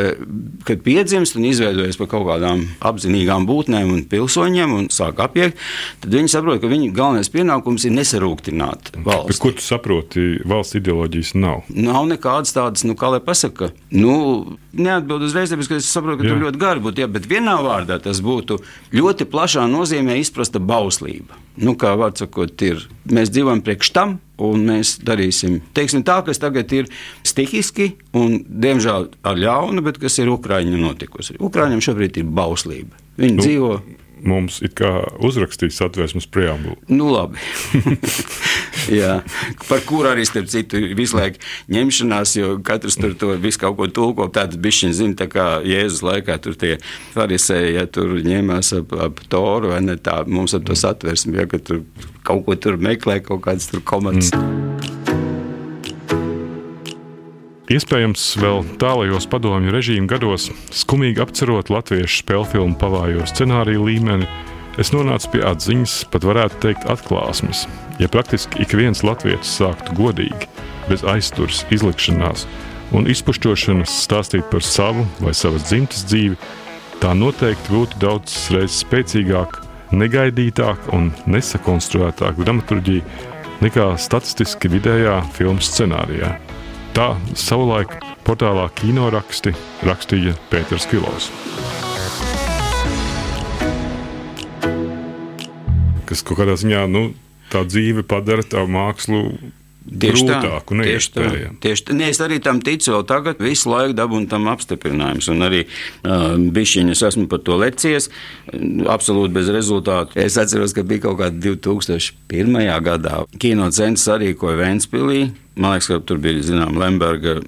kad 0.67 0.81
piedzimst 0.85 1.37
un 1.37 1.45
izveidojas 1.49 1.99
par 1.99 2.09
kaut 2.11 2.25
kādām 2.29 2.63
apzinīgām 2.89 3.47
būtnēm 3.49 3.93
un 3.93 4.03
pilsoņiem 4.09 4.73
un 4.73 4.89
sāk 4.93 5.21
apiekt, 5.23 5.61
tad 6.03 6.17
viņi 6.17 6.33
saprot, 6.33 6.61
ka 6.63 6.71
viņu 6.71 6.91
galvenais 6.95 7.31
pienākums 7.33 7.87
ir 7.87 7.95
nesarūktināt 7.97 8.93
valsts. 8.97 9.29
Bet 9.29 9.41
ko 9.43 9.53
tu 9.55 9.65
saproti, 9.65 10.27
valsts 10.47 10.79
ideoloģijas 10.81 11.33
nav? 11.37 11.65
Nav 11.69 12.07
nekādas 12.09 12.55
tādas, 12.57 12.85
nu, 12.87 12.97
kā 12.97 13.11
lai 13.13 13.21
pasaka, 13.23 13.71
nu, 13.93 14.57
neatbild 14.77 15.27
uzreiz, 15.29 15.53
tāpēc, 15.53 15.71
ka 15.71 15.81
es 15.81 15.89
saprotu, 15.91 16.21
ka 16.21 16.29
jā. 16.29 16.33
tur 16.33 16.47
ļoti 16.47 16.61
gari 16.61 16.85
būtu, 16.85 17.03
jā, 17.03 17.11
bet 17.11 17.29
vienā 17.29 17.59
vārdā 17.65 17.99
tas 18.01 18.23
būtu 18.25 18.61
ļoti 18.95 19.29
plašā 19.29 19.67
nozīmē 19.69 20.17
izprasta 20.21 20.61
bauslība. 20.63 21.46
Nu, 21.57 21.73
kā 21.79 21.95
vārds 21.97 22.21
sakot, 22.21 22.53
ir, 22.65 22.83
mēs 23.09 23.31
dzīvojam 23.33 23.63
priekš 23.65 23.91
tam, 23.95 24.17
un 24.43 24.65
mēs 24.67 24.97
darīsim 25.05 25.59
Teiksim, 25.73 26.03
tā, 26.05 26.19
kas 26.25 26.41
tagad 26.41 26.71
ir 26.77 26.89
stihiski 27.25 27.91
un, 28.17 28.39
diemžēl, 28.45 29.09
ar 29.25 29.39
ļaunu, 29.41 29.81
bet 29.85 29.97
kas 30.01 30.19
ir 30.21 30.29
Ukraiņa 30.33 30.77
notikusi. 30.81 31.39
Ukraiņam 31.41 31.81
šobrīd 31.83 32.21
ir 32.21 32.29
bauslība. 32.37 33.01
Viņi 33.17 33.39
nu, 33.39 33.45
dzīvo. 33.45 33.71
Mums 34.25 34.59
uzrakstījis 34.61 35.77
satversmes 35.81 36.27
preambulu. 36.31 36.77
Nu, 36.89 37.09
labi. 37.13 37.41
Jā, 38.99 39.19
par 39.67 39.81
kuru 39.87 40.11
arī 40.11 40.23
starp 40.27 40.47
citu 40.51 40.79
visu 40.97 41.17
laiku 41.17 41.41
ņemšanās, 41.73 42.35
jo 42.39 42.53
katrs 42.65 42.97
tur 42.99 43.15
to 43.19 43.33
visu 43.41 43.61
kaut 43.61 43.77
ko 43.79 43.89
tulko. 43.91 44.29
Tāds 44.33 44.59
bišķiņš 44.63 44.95
zina, 45.01 45.17
tā 45.19 45.27
kā 45.31 45.47
Jēzus 45.67 46.05
laikā 46.07 46.37
tur 46.43 46.55
tie 46.59 46.77
farisēji, 47.15 47.75
ja 47.77 47.87
tur 47.89 48.15
ņēmās 48.23 48.73
ap, 48.79 48.95
ap 49.09 49.21
toru, 49.31 49.73
vai 49.75 49.81
ne 49.85 49.97
tā, 49.99 50.21
mums 50.27 50.55
ar 50.57 50.63
to 50.67 50.77
satversmi, 50.77 51.37
ja, 51.41 51.49
ka 51.49 51.59
tur 51.59 51.83
kaut 52.27 52.47
ko 52.47 52.57
tur 52.59 52.79
meklē, 52.79 53.19
kaut 53.25 53.45
kādas 53.47 53.69
tur 53.71 53.83
komandas. 53.85 54.33
Mm. 54.35 54.66
Iespējams, 57.67 58.21
vēl 58.39 58.61
tālajos 58.79 59.25
padomju 59.27 59.73
režīmu 59.75 60.07
gados, 60.07 60.45
skumīgi 60.71 61.19
apcerot 61.19 61.67
latviešu 61.67 62.21
spēļu 62.21 62.45
filmu 62.53 62.77
pavājo 62.79 63.25
scenāriju 63.27 63.89
līmeni, 63.89 64.29
es 64.79 64.93
nonācu 64.95 65.33
pie 65.33 65.41
atziņas, 65.49 65.97
pat 66.13 66.23
varētu 66.29 66.61
teikt, 66.63 66.87
atklāsmes. 66.87 67.65
Ja 67.99 68.07
praktiski 68.07 68.63
ik 68.63 68.71
viens 68.79 69.03
latviečs 69.03 69.57
sāktu 69.59 69.97
godīgi, 69.99 70.47
bez 70.87 71.03
aizturs, 71.03 71.65
izlikšanās 71.75 72.47
un 72.95 73.11
izpušķošanas 73.11 73.99
stāstīt 74.05 74.47
par 74.47 74.63
savu 74.63 75.03
vai 75.19 75.35
savas 75.35 75.67
dzimtas 75.67 76.07
dzīvi, 76.07 76.39
tā 77.03 77.11
noteikti 77.19 77.75
būtu 77.75 77.99
daudz 77.99 78.45
reizes 78.55 78.79
spēcīgāka, 78.85 79.67
negaidītāka 79.91 80.95
un 80.95 81.11
nesakonstruētāka 81.27 82.47
dramaturģija 82.47 83.59
nekā 83.59 83.91
statistiski 83.99 84.71
vidējā 84.71 85.19
filmu 85.35 85.59
scenārijā. 85.59 86.37
Tā 86.97 87.11
savulaik 87.37 87.91
portālā 88.25 88.63
Kino 88.73 89.11
raksti 89.13 89.51
rakstīja 89.85 90.31
Pēters 90.49 90.87
Kilovs. 90.89 91.27
Kas 96.09 96.25
kaut 96.25 96.39
kādā 96.39 96.55
ziņā 96.57 96.81
nu, 96.89 97.03
tā 97.53 97.61
dzīve 97.69 98.01
padara 98.01 98.41
tā 98.41 98.63
mākslu 98.65 99.21
Tieši 99.87 100.25
grūtāku, 100.27 100.75
tā, 100.75 100.85
tieši 100.85 101.11
tā, 101.15 101.25
tieši 101.63 101.85
tā. 101.87 101.95
Ne, 101.95 102.09
es 102.11 102.19
arī 102.23 102.41
tam 102.43 102.59
ticu, 102.63 102.91
vēl 102.91 103.05
tagad 103.07 103.39
visu 103.39 103.71
laiku 103.71 103.95
dabūnu 103.95 104.27
tam 104.27 104.49
apstiprinājumus. 104.51 105.29
Un 105.31 105.45
arī 105.47 105.61
uh, 105.63 106.35
bišķiņas 106.35 107.03
esmu 107.07 107.27
par 107.31 107.39
to 107.47 107.55
lecies, 107.61 108.09
absolūti 108.91 109.35
bez 109.37 109.51
rezultātu. 109.55 110.17
Es 110.19 110.35
atceros, 110.41 110.75
ka 110.75 110.83
bija 110.87 111.05
kaut 111.07 111.21
kāda 111.21 111.39
2001. 111.47 112.57
gadā 112.83 113.21
kino 113.39 113.69
centrs 113.71 114.09
arī 114.11 114.33
ko 114.37 114.51
Ventspilī. 114.59 115.29
Man 115.55 115.77
liekas, 115.77 115.91
ka 115.93 116.01
tur 116.03 116.19
bija, 116.21 116.43
zinām, 116.51 116.75
Lemberga 116.77 117.39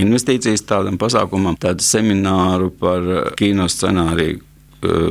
investīcijas 0.00 0.66
tādam 0.66 0.98
pasākumam, 0.98 1.54
tādu 1.60 1.86
semināru 1.86 2.72
par 2.74 3.06
kino 3.38 3.68
scenāriju 3.70 4.42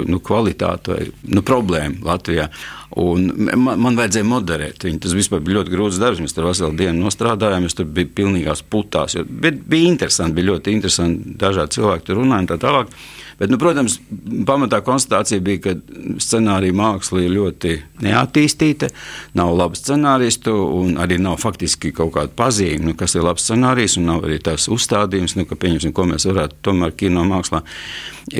nu, 0.10 0.20
kvalitāti 0.24 0.94
vai 0.94 1.08
nu, 1.34 1.44
problēmu 1.46 2.06
Latvijā. 2.08 2.48
Un 3.02 3.26
man, 3.58 3.80
man 3.82 3.98
vajadzēja 3.98 4.28
moderēt 4.30 4.86
viņu. 4.86 5.02
Tas 5.02 5.16
bija 5.18 5.58
ļoti 5.58 5.74
grūts 5.74 6.00
darbs. 6.02 6.22
Mēs 6.22 6.36
tur 6.38 6.46
veselu 6.50 6.78
dienu 6.78 7.10
strādājām, 7.14 7.66
es 7.66 7.78
tur 7.78 7.90
biju 7.90 8.12
pilnīgās 8.20 8.62
putās. 8.70 9.18
Bet 9.26 9.64
bija 9.70 9.90
interesanti, 9.90 10.38
bija 10.38 10.52
ļoti 10.52 10.78
interesanti. 10.78 11.36
Dažādi 11.42 11.80
cilvēki 11.80 12.10
tur 12.10 12.22
runāja 12.22 12.46
un 12.46 12.52
tā 12.54 12.60
tālāk. 12.62 12.94
Bet, 13.44 13.52
nu, 13.52 13.60
protams, 13.60 13.98
pamatā 14.48 14.80
konstatācija 14.86 15.44
bija, 15.44 15.62
ka 15.66 15.76
scenārija 16.24 16.76
māksla 16.80 17.26
ir 17.26 17.36
ļoti 17.36 17.76
neattīstīta, 18.06 18.88
nav 19.38 19.52
labu 19.60 19.78
scenāristu 19.78 20.56
un 20.80 20.96
arī 21.04 21.20
nav 21.22 21.38
faktiski 21.44 21.92
kaut 21.96 22.14
kāda 22.16 22.32
pazīme, 22.40 22.88
nu, 22.88 22.96
kas 22.98 23.18
ir 23.18 23.28
labs 23.28 23.46
scenārijs, 23.46 24.00
un 24.00 24.10
nav 24.10 24.26
arī 24.26 24.40
tās 24.44 24.70
uzstādījums, 24.72 25.38
nu, 25.38 25.46
ka, 25.50 25.60
ko 25.60 26.08
mēs 26.10 26.28
varētu 26.32 26.60
tomēr 26.66 26.96
kino 26.98 27.28
mākslā. 27.28 27.62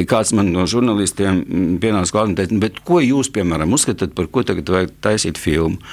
Kāds 0.08 0.32
man 0.34 0.54
no 0.56 0.64
žurnālistiem 0.70 1.44
pienāca 1.84 2.16
klāt 2.16 2.32
un 2.32 2.36
teica, 2.40 2.74
ko 2.88 3.04
jūs, 3.04 3.30
piemēram, 3.36 3.76
uzskatāt, 3.76 4.16
par 4.16 4.32
ko 4.32 4.46
tagad 4.48 4.72
vajag 4.72 4.98
taisīt 5.04 5.42
filmu? 5.42 5.84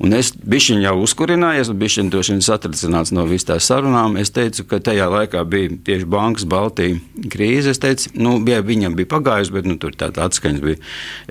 Un 0.00 0.14
es 0.16 0.30
biju 0.32 0.78
jau 0.80 0.94
uzkurinājies, 1.02 1.74
biju 1.76 2.06
droši 2.08 2.32
vien 2.32 2.44
satricināts 2.44 3.10
no 3.12 3.26
visām 3.28 3.50
tās 3.50 3.66
sarunām. 3.68 4.16
Es 4.20 4.32
teicu, 4.34 4.64
ka 4.68 4.80
tajā 4.84 5.08
laikā 5.10 5.42
bija 5.48 5.74
tieši 5.86 6.08
Bankas 6.10 6.46
Baltija 6.48 6.98
krīze. 7.32 7.74
Es 7.74 7.82
teicu, 7.82 8.12
nu, 8.20 8.38
bija, 8.44 8.59
viņam 8.66 8.94
bija 8.98 9.10
pagājusi, 9.10 9.54
bet 9.54 9.66
nu, 9.68 9.76
tur 9.80 9.94
tāda 9.98 10.26
atskaņas 10.28 10.62
bija. 10.64 10.78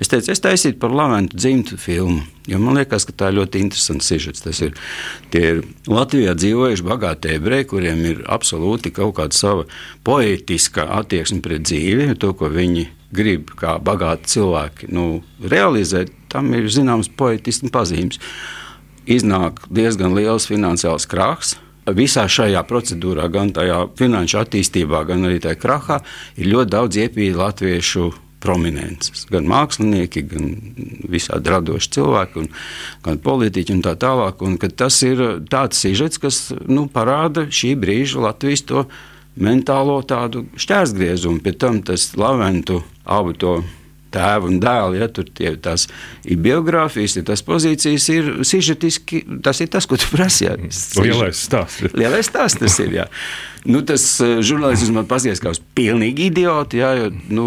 Es 0.00 0.10
teicu, 0.12 0.32
es 0.34 0.42
taisītu 0.44 0.80
par 0.82 0.94
Laventu 0.96 1.38
dzimtu 1.38 1.78
filmu. 1.80 2.22
Jo 2.50 2.58
man 2.62 2.78
liekas, 2.80 3.06
ka 3.06 3.14
tā 3.14 3.30
ir 3.30 3.38
ļoti 3.38 3.62
interesants 3.62 4.08
sižets. 4.10 4.44
Tas 4.44 4.60
ir, 4.64 4.76
ir 5.36 5.62
Latvijā 5.90 6.34
dzīvojuši 6.38 6.86
bagāti 6.86 7.34
ebreji, 7.36 7.68
kuriem 7.72 8.04
ir 8.08 8.22
absolūti 8.30 8.92
kaut 8.96 9.16
kāda 9.20 9.36
sava 9.36 9.66
poetiska 10.06 10.88
attieksme 11.00 11.42
pret 11.44 11.68
dzīvi, 11.68 12.10
to, 12.20 12.32
ko 12.34 12.50
viņi 12.52 12.88
grib 13.14 13.52
kā 13.58 13.76
bagāti 13.82 14.34
cilvēki 14.36 14.90
nu, 14.94 15.20
realizēt. 15.42 16.14
Tam 16.30 16.52
ir 16.54 16.68
zināms 16.70 17.10
poetisks 17.18 17.72
pazīmes 17.74 18.20
iznāk 19.10 19.64
diezgan 19.72 20.14
liels 20.14 20.46
finansiāls 20.50 21.08
krahs. 21.10 21.56
Visā 21.96 22.26
šajā 22.30 22.62
procedūrā, 22.68 23.28
gan 23.32 23.52
tajā 23.56 23.84
finanšu 23.98 24.40
attīstībā, 24.42 25.04
gan 25.08 25.28
arī 25.28 25.40
tajā 25.42 25.58
krahā, 25.60 26.00
ir 26.40 26.50
ļoti 26.54 26.74
daudz 26.74 27.00
iepīļu 27.04 27.40
latviešu 27.40 28.10
prominences. 28.40 29.26
Gan 29.30 29.48
mākslinieki, 29.50 30.22
gan 30.30 30.50
visādi 31.12 31.52
radoši 31.52 31.92
cilvēki, 31.96 32.44
un, 32.44 32.50
gan 33.04 33.20
politiķi 33.22 33.76
un 33.76 33.82
tā 33.84 33.94
tālāk. 34.00 34.44
Un, 34.46 34.56
tas 34.56 35.00
ir 35.06 35.22
tāds 35.52 35.80
sižets, 35.84 36.20
kas 36.22 36.42
nu, 36.66 36.86
parāda 36.92 37.46
šī 37.52 37.74
brīža 37.80 38.24
Latvijas 38.24 38.64
to 38.68 38.86
mentālo 39.40 40.00
tādu 40.08 40.46
šķērsgriezumu. 40.60 41.42
Pēc 41.44 41.60
tam 41.60 41.82
tas 41.86 42.10
Laventu 42.18 42.80
abu 43.04 43.36
to 43.36 43.60
tēvu 44.14 44.50
un 44.50 44.58
dēlu. 44.62 44.98
Ja, 45.00 45.10
tur 45.12 45.28
tie, 45.28 45.54
tās 45.60 45.86
ir 46.24 46.40
biogrāfijas, 46.44 47.18
ja 47.20 47.26
tas 47.30 47.44
pozīcijas 47.46 48.08
ir 48.14 48.32
sižetiski. 48.46 49.24
Tas 49.44 49.62
ir 49.62 49.70
tas, 49.72 49.88
ko 49.90 49.98
tu 50.00 50.10
prasi. 50.12 50.48
Ja. 50.48 50.56
Lielais 51.02 51.46
stāsts. 51.46 51.90
Lielais 52.00 52.28
stāsts 52.30 52.60
tas 52.60 52.78
ir. 52.82 53.00
Ja. 53.02 53.08
Nu, 53.68 53.82
tas 53.84 54.02
uh, 54.24 54.38
žurnālists 54.44 54.88
man 54.94 55.04
paskatījās, 55.08 55.40
kā 55.42 55.50
uz 55.52 55.60
pilnīgi 55.76 56.30
idioti. 56.30 56.80
Jā, 56.80 56.94
jo, 56.96 57.10
nu, 57.28 57.46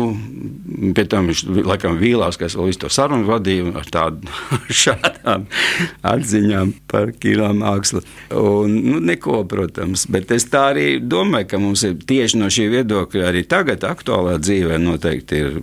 pie 0.94 1.08
tam 1.10 1.30
viņš 1.32 1.42
laikam 1.66 1.98
vīlās, 1.98 2.38
ka 2.38 2.46
es 2.46 2.58
vēl 2.58 2.70
visu 2.70 2.84
to 2.84 2.92
sarunu 2.94 3.26
vadīju 3.26 3.74
ar 3.80 3.90
tādām 3.94 5.48
atziņām 6.14 6.76
par 6.92 7.16
kino 7.18 7.50
mākslu. 7.58 8.04
Un, 8.38 8.78
nu, 8.92 9.02
neko, 9.02 9.42
protams, 9.50 10.06
bet 10.14 10.32
es 10.36 10.46
tā 10.54 10.68
arī 10.76 10.88
domāju, 11.02 11.50
ka 11.50 11.62
mums 11.64 11.86
ir 11.88 11.98
tieši 11.98 12.42
no 12.44 12.52
šī 12.54 12.70
viedokļa 12.78 13.32
arī 13.32 13.46
tagad 13.50 13.86
aktuālā 13.88 14.38
dzīvē 14.44 14.78
noteikti 14.84 15.42
ir 15.42 15.58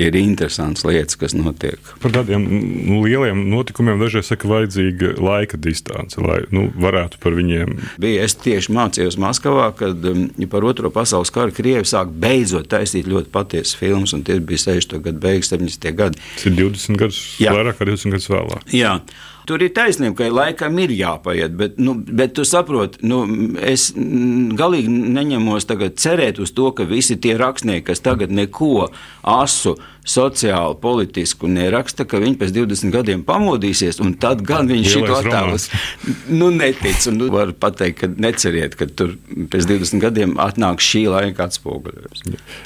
ir 0.00 0.16
interesantas 0.18 0.84
lietas, 0.86 1.18
kas 1.20 1.34
notiek. 1.36 1.78
Par 2.02 2.14
tādiem 2.14 2.44
nu, 2.44 3.00
lieliem 3.04 3.44
notikumiem 3.50 4.00
dažreiz 4.02 4.30
saka, 4.30 4.48
vajadzīga 4.50 5.14
laika 5.22 5.60
distance, 5.60 6.20
lai 6.20 6.42
nu, 6.54 6.66
varētu 6.80 7.20
par 7.22 7.36
viņiem. 7.36 7.76
Bija, 8.02 8.24
es 8.26 8.36
tieši 8.40 8.74
mācījos 8.74 9.18
Maskavā, 9.20 9.70
kad 9.78 10.04
um, 10.10 10.26
par 10.50 10.66
Otro 10.66 10.90
pasaules 10.94 11.32
karu 11.34 11.54
Krievi 11.54 11.86
sāk 11.88 12.12
beidzot 12.24 12.70
taisīt 12.72 13.08
ļoti 13.10 13.30
patiesas 13.34 13.76
filmas, 13.78 14.14
un 14.16 14.24
tie 14.26 14.40
bija 14.40 14.66
60. 14.66 14.98
gadu 15.04 15.22
beigas, 15.22 15.52
70. 15.54 15.92
gadi. 15.98 16.24
Tas 16.34 16.48
ir 16.50 16.58
20 16.58 17.00
gadus, 17.00 17.22
Jā. 17.42 17.54
vairāk 17.56 17.78
kā 17.80 17.88
20 17.88 18.16
gadus 18.16 18.30
vēlāk. 18.32 18.74
Jā. 18.74 18.98
Tur 19.44 19.60
ir 19.60 19.74
taisnība, 19.76 20.16
ka 20.22 20.28
laikam 20.32 20.78
ir 20.80 20.92
jāpaiet, 20.96 21.56
bet, 21.58 21.76
nu, 21.82 21.94
bet 21.94 22.32
tu 22.36 22.46
saproti, 22.48 23.02
nu, 23.04 23.22
es 23.60 23.90
galīgi 23.94 24.88
neņemos 24.88 25.68
cerēt 26.00 26.40
uz 26.40 26.54
to, 26.56 26.70
ka 26.72 26.86
visi 26.88 27.18
tie 27.20 27.36
rakstnieki, 27.40 27.84
kas 27.90 28.00
tagad 28.04 28.32
neko 28.32 28.88
asu, 29.22 29.76
sociāli, 30.04 30.76
politisku 30.80 31.48
neraksta, 31.48 32.04
ka 32.08 32.20
viņi 32.22 32.36
pēc 32.40 32.52
20 32.54 32.92
gadiem 32.92 33.24
pamodīsies, 33.26 34.00
un 34.04 34.14
tad 34.20 34.44
gan 34.46 34.68
viņš 34.68 34.90
šito 34.92 35.16
attēlus 35.16 35.68
nu, 36.40 36.50
netic. 36.54 37.00
Nu, 37.14 37.30
var 37.32 37.54
pateikt, 37.56 38.02
ka 38.02 38.10
neceriet, 38.12 38.76
ka 38.78 38.88
tur 38.88 39.16
pēc 39.52 39.68
20 39.70 40.02
gadiem 40.04 40.36
atnāks 40.42 40.86
šī 40.92 41.06
laika 41.12 41.48
atspoguļojums. 41.48 42.24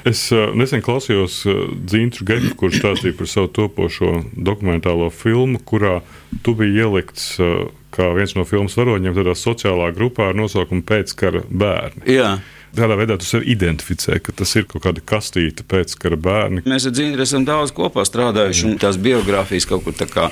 Es 0.09 0.27
uh, 0.35 0.51
nesen 0.59 0.83
klausījos 0.85 1.41
uh, 1.49 1.65
Dzīntru 1.79 2.27
Geku, 2.29 2.55
kurš 2.59 2.83
stāstīja 2.83 3.17
par 3.19 3.31
savu 3.31 3.53
topošo 3.61 4.15
dokumentālo 4.35 5.11
filmu, 5.15 5.63
kurā 5.63 6.01
tu 6.45 6.57
biji 6.59 6.83
ielikts 6.83 7.31
uh, 7.43 7.69
kā 7.95 8.11
viens 8.17 8.35
no 8.37 8.45
filmas 8.49 8.77
varoņiem 8.79 9.17
tādā 9.17 9.35
sociālā 9.39 9.91
grupā 9.97 10.31
ar 10.31 10.39
nosaukumu 10.39 10.85
Pēckara 10.87 11.45
bērni. 11.49 12.05
Jā. 12.11 12.39
Tādā 12.79 12.95
veidā 12.95 13.17
tu 13.19 13.27
sevi 13.27 13.51
identificē, 13.57 14.21
ka 14.23 14.33
tas 14.39 14.53
ir 14.55 14.69
kaut 14.71 14.85
kāda 14.85 15.03
kastīte 15.03 15.65
pēckara 15.67 16.19
bērni. 16.23 16.63
Mēs 16.69 16.87
ar 16.87 16.95
Dzīvnieku 16.95 17.25
esam 17.25 17.47
daudz 17.49 17.73
kopā 17.75 18.05
strādājuši, 18.07 18.69
un 18.69 18.79
tās 18.79 19.01
biogrāfijas 19.03 19.67
kaut 19.67 19.83
kur 19.87 19.97
tā 19.99 20.07
kā 20.11 20.29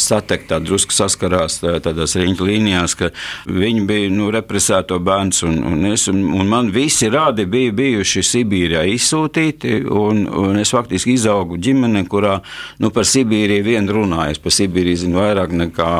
satekt, 0.00 0.48
tā 0.50 0.58
drusku 0.62 0.94
saskarās 0.94 1.60
tādās 1.62 2.16
riņķu 2.18 2.48
līnijās, 2.48 2.96
ka 2.98 3.10
viņi 3.48 3.84
bija 3.88 4.10
nu, 4.12 4.30
represēto 4.34 4.98
bērns, 5.04 5.42
un, 5.46 5.60
un, 5.70 5.84
es, 5.92 6.06
un, 6.10 6.20
un 6.34 6.50
man 6.50 6.70
visi 6.74 7.08
rādi 7.12 7.46
bija 7.50 7.72
bijuši 7.74 8.24
Sibīrijā 8.24 8.84
izsūtīti, 8.94 9.76
un, 9.90 10.24
un 10.28 10.58
es 10.60 10.72
faktiski 10.74 11.14
izaugu 11.14 11.58
ģimene, 11.62 12.04
kurā 12.10 12.38
nu, 12.82 12.90
par 12.94 13.08
Sibīriju 13.08 13.66
vien 13.66 13.88
runāju. 13.90 14.34
Es 14.34 14.42
par 14.42 14.54
Sibīriju 14.54 15.02
zinu 15.04 15.20
vairāk 15.20 15.54
nekā 15.54 15.90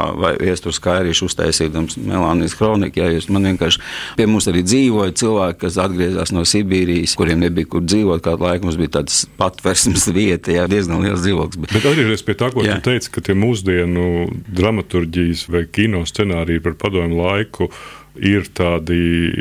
Viesturs 0.40 0.80
Kairīšu 0.84 1.28
uztaisīdams 1.30 1.98
Melānijas 2.00 2.56
kroniku, 2.58 3.02
ja 3.02 3.12
jūs 3.14 3.30
man 3.32 3.50
vienkārši 3.52 3.82
pie 4.18 4.28
mums 4.30 4.48
arī 4.50 4.64
dzīvoja 4.66 5.14
cilvēki, 5.20 5.60
kas 5.64 5.78
atgriezās 5.84 6.34
no 6.34 6.44
Sibīrijas, 6.48 7.16
kuriem 7.18 7.44
nebija 7.44 7.70
kur 7.70 7.84
dzīvot 7.86 8.24
kādu 8.24 8.48
laiku, 8.48 8.68
mums 8.68 8.80
bija 8.80 8.96
tāds 9.00 9.24
patversmes 9.38 10.08
vieta, 10.14 10.52
jā, 10.54 10.66
diezgan 10.70 11.04
liels 11.04 11.22
dzīvoklis. 11.24 11.60
Bet 11.64 11.78
atgriežoties 11.80 12.26
pie 12.26 12.38
tā, 12.40 12.50
ko 12.54 12.64
jā. 12.66 12.78
tu 12.78 12.90
teici, 12.90 13.12
ka 13.14 13.22
tie 13.24 13.36
mūsdienu 13.38 13.83
mūsdienu 13.86 14.42
dramaturgijas 14.48 15.48
vai 15.48 15.66
kino 15.66 16.04
scenāriju 16.04 16.62
par 16.62 16.74
padomu 16.74 17.22
laiku 17.22 17.70
ir 18.16 18.46
tādi 18.54 19.32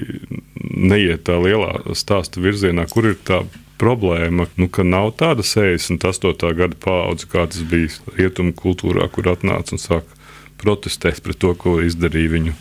neiet 0.73 1.23
tā 1.25 1.38
lielā 1.38 1.93
stāsta 1.93 2.41
virzienā, 2.41 2.88
kur 2.89 3.06
ir 3.06 3.17
tā 3.23 3.43
problēma, 3.77 4.47
nu, 4.58 4.67
ka 4.69 4.84
nav 4.84 5.13
tāda 5.17 5.43
68. 5.43 6.53
gada 6.56 6.75
paudze, 6.79 7.27
kā 7.27 7.45
tas 7.47 7.62
bija 7.62 7.89
rietumu 8.17 8.53
kultūrā, 8.53 9.10
kur 9.12 9.27
atnāca 9.27 9.75
un 9.75 9.82
sāka 9.82 10.10
protestēt 10.58 11.21
pret 11.21 11.38
to, 11.38 11.53
ko 11.56 11.82
izdarīja 11.84 12.34
viņu 12.34 12.53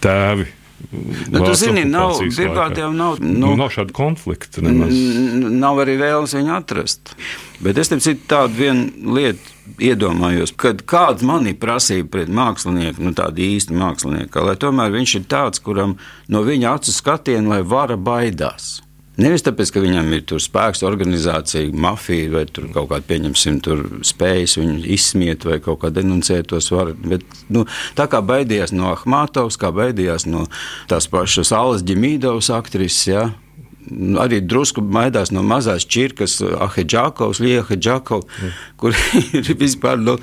tēvi 0.00 0.46
Nu, 0.92 1.40
tu 1.40 1.54
zini, 1.58 1.84
nav, 1.88 2.18
jau 2.78 2.92
nav, 2.92 3.18
nu, 3.22 3.38
nu, 3.40 3.54
nav 3.58 3.72
šāda 3.74 3.94
konflikta. 3.96 4.62
Nemaz. 4.64 4.94
Nav 5.54 5.80
arī 5.84 5.96
vēlas 6.00 6.36
viņu 6.36 6.54
atrast. 6.54 7.14
Bet 7.64 7.78
es 7.80 7.90
tam 7.90 8.02
citu 8.04 8.26
tādu 8.30 8.58
vienu 8.58 9.14
lietu 9.16 9.54
iedomājos, 9.80 10.52
kad 10.60 10.84
kāda 10.88 11.24
man 11.26 11.48
ir 11.48 11.56
prasība 11.60 12.18
pret 12.18 12.32
mākslinieku, 12.32 13.02
nu 13.06 13.14
tādu 13.16 13.42
īstu 13.46 13.76
mākslinieku, 13.78 14.44
lai 14.44 14.58
tomēr 14.60 14.92
viņš 14.94 15.18
ir 15.20 15.28
tāds, 15.30 15.62
kuram 15.64 15.96
no 16.28 16.44
viņa 16.44 16.76
acu 16.78 16.94
skatiena, 16.94 17.56
lai 17.56 17.62
vara 17.66 17.96
baidās. 17.96 18.83
Nevis 19.14 19.44
tāpēc, 19.46 19.70
ka 19.70 19.82
viņam 19.82 20.08
ir 20.16 20.32
spēks, 20.42 20.82
organizācija, 20.86 21.70
mafija 21.70 22.32
vai 22.32 22.42
kaut 22.50 22.88
kāda, 22.90 23.04
pieņemsim, 23.06 23.60
spējas 24.02 24.56
viņu 24.58 24.80
izsmiet 24.96 25.46
vai 25.46 25.60
kaut 25.62 25.84
kā 25.84 25.92
denuncēt 25.94 26.48
tos 26.50 26.72
varu. 26.74 26.96
Bet, 26.98 27.22
nu, 27.54 27.62
tā 27.94 28.08
kā 28.10 28.18
baidījās 28.26 28.74
no 28.74 28.90
Ahmatovas, 28.90 29.58
kā 29.60 29.70
baidījās 29.74 30.26
no 30.26 30.48
tās 30.90 31.06
pašas 31.12 31.54
Alas 31.54 31.86
Ģemīdovas 31.86 32.50
aktrises, 32.56 33.06
ja, 33.12 33.28
arī 34.20 34.40
drusku 34.44 34.82
maidās 34.82 35.32
no 35.34 35.42
mazās 35.46 35.86
čirkas, 35.88 36.38
Ahedžakovs, 36.40 37.40
Liehaģakovs, 37.44 38.26
mm. 38.26 38.60
kur 38.80 38.96
ir 39.38 39.50
vispār 39.60 40.00
nu, 40.00 40.16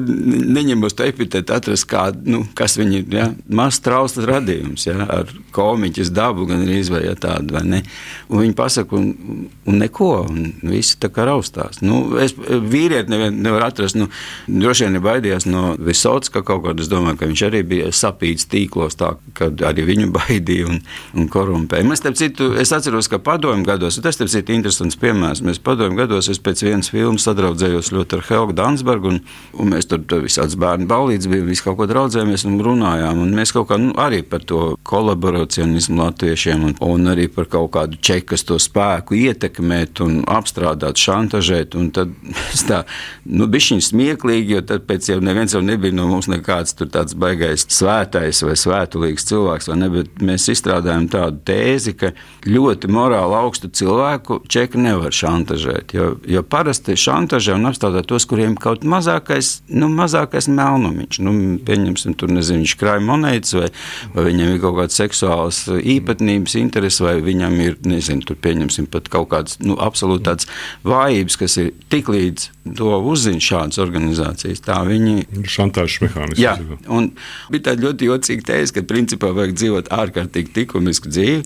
neņemos 0.00 0.96
to 0.96 1.06
epitetu 1.06 1.54
atrast, 1.54 1.86
kā, 1.90 2.08
nu, 2.26 2.44
kas 2.56 2.78
viņi 2.80 3.00
ir. 3.02 3.14
Ja? 3.14 3.28
Mazs 3.54 3.80
trausls 3.84 4.26
radījums, 4.28 4.86
ja? 4.88 4.96
ar 5.04 5.30
komiķis 5.54 6.12
dabu 6.14 6.48
gan 6.48 6.64
arī 6.64 6.80
izvēja 6.80 7.14
tādu, 7.20 7.54
vai 7.56 7.64
ne? 7.68 7.82
Un 8.30 8.42
viņi 8.42 8.56
pasaka, 8.58 8.98
un, 8.98 9.46
un 9.68 9.78
neko, 9.80 10.10
un 10.30 10.50
visi 10.64 10.98
tā 11.02 11.10
kā 11.14 11.26
raustās. 11.28 11.80
Nu, 11.84 12.16
es 12.22 12.34
vīrieti 12.34 13.12
nevien, 13.12 13.38
nevar 13.44 13.68
atrast, 13.68 13.98
nu, 13.98 14.08
droši 14.48 14.86
vien 14.86 14.96
nebaidījās 14.98 15.48
no 15.50 15.74
Visotska 15.78 16.44
kaut 16.46 16.64
kādā, 16.66 16.84
es 16.84 16.90
domāju, 16.90 17.20
ka 17.20 17.30
viņš 17.30 17.44
arī 17.48 17.62
bija 17.74 17.92
sapīts 17.94 18.48
tīklos 18.50 18.98
tā, 19.00 19.14
kad 19.38 19.62
arī 19.66 19.86
viņu 19.92 20.10
baidīja 20.14 20.70
un, 20.70 20.80
un 21.14 21.30
korumpēja. 21.30 21.86
Es, 21.94 22.04
citu, 22.18 22.52
es 22.60 22.72
atceros, 22.74 22.93
ka 23.10 23.18
padomju 23.22 23.66
gados, 23.66 23.98
tas 24.02 24.18
ir 24.20 24.50
interesants 24.54 24.98
piemērs, 25.00 25.42
mēs 25.44 25.60
padomju 25.64 25.98
gados, 25.98 26.28
es 26.32 26.40
pēc 26.42 26.62
vienas 26.66 26.90
filmas 26.92 27.26
sadraudzējos 27.26 27.90
ļoti 27.94 28.18
ar 28.18 28.24
Helgu 28.28 28.56
Dansbergu, 28.56 29.10
un, 29.12 29.20
un 29.58 29.72
mēs 29.72 29.88
tur, 29.90 30.02
visādas 30.22 30.56
bērnu 30.60 30.86
balīdzes 30.90 31.30
bija, 31.30 31.46
visu 31.48 31.66
kaut 31.66 31.78
ko 31.80 31.88
draudzējāmies 31.90 32.46
un 32.48 32.58
runājām. 32.64 33.22
Un 33.24 33.34
mēs 33.36 33.52
kaut 33.54 33.68
kā 33.70 33.78
nu, 33.80 33.92
arī 34.00 34.22
par 34.26 34.44
to 34.46 34.74
kolaboracionismu 34.86 35.98
latviešiem 36.00 36.66
un, 36.68 36.76
un 36.84 37.12
arī 37.12 37.26
par 37.32 37.48
kaut 37.50 37.72
kādu 37.76 37.98
čekas 38.04 38.46
to 38.48 38.58
spēku 38.62 39.16
ietekmēt 39.18 40.02
un 40.04 40.20
apstrādāt, 40.30 41.00
šantažēt. 41.00 41.76
Un 41.78 41.90
tad 41.94 42.12
tā, 42.68 42.82
nu, 43.24 43.48
bišķiņ 43.50 43.84
smieklīgi, 43.88 44.56
jo 44.58 44.64
tad 44.66 44.86
pēc 44.88 45.10
jau 45.12 45.20
neviens 45.24 45.56
jau 45.56 45.62
nebija 45.64 45.96
no 45.96 46.08
mums 46.10 46.30
nekāds 46.30 46.76
tāds 46.84 47.16
baigais 47.18 47.66
svētais 47.72 48.42
vai 48.44 48.56
svētulīgs 48.58 49.28
cilvēks, 49.30 49.70
vai 49.70 49.78
ne, 49.80 49.90
bet 49.98 50.24
mēs 50.24 50.48
izstrādājam 50.52 51.08
tādu 51.12 51.40
tēzi, 51.48 51.94
ka 51.98 52.12
ļoti 52.48 52.83
morāli 52.92 53.36
augstu 53.38 53.70
cilvēku 53.72 54.40
čeku 54.50 54.80
nevar 54.82 55.14
šantažēt, 55.14 55.94
jo, 55.96 56.10
jo 56.28 56.42
parasti 56.46 56.96
šantažē 56.98 57.56
un 57.56 57.68
apstrādā 57.70 58.04
tos, 58.06 58.26
kuriem 58.30 58.56
kaut 58.60 58.84
mazākais 58.88 59.56
nu, 59.72 59.88
mazākais 59.92 60.48
melnumiņš. 60.52 61.20
Nu, 61.24 61.34
pieņemsim, 61.66 62.16
tur 62.20 62.32
nezinu, 62.34 62.64
viņš 62.64 62.76
krāj 62.80 63.02
monētas, 63.04 63.54
vai, 63.58 63.70
vai 64.16 64.26
viņam 64.30 64.54
ir 64.54 64.60
kaut 64.62 64.78
kādas 64.80 64.98
seksuālas 65.00 65.62
īpatnības, 65.68 66.56
intereses, 66.60 67.02
vai 67.04 67.16
viņam 67.24 67.56
ir, 67.64 67.78
nezinu, 67.88 68.26
tur 68.28 68.40
pieņemsim 68.44 68.90
pat 68.92 69.08
kaut 69.12 69.30
kādas 69.32 69.60
nu, 69.64 69.78
absolūti 69.80 70.28
tādas 70.28 70.50
vājības, 70.86 71.38
kas 71.40 71.58
ir 71.62 71.72
tik 71.92 72.10
līdz 72.12 72.50
to 72.78 72.90
uzzina 73.12 73.42
šādas 73.42 73.80
organizācijas. 73.82 74.62
Tā 74.64 74.80
viņi 74.88 75.16
ir 75.24 75.50
šantāžas 75.50 76.00
mehānisms. 76.06 76.40
Jā, 76.40 76.56
un 76.88 77.10
bija 77.52 77.70
tāda 77.70 77.88
ļoti 77.88 78.08
jocīga 78.08 78.48
tēze, 78.52 78.76
ka 78.76 78.86
principā 78.88 79.32
vajag 79.36 79.56
dzīvot 79.58 79.90
ārkārtīgi 79.94 80.56
likumisku 80.60 81.12
dzīvi, 81.12 81.44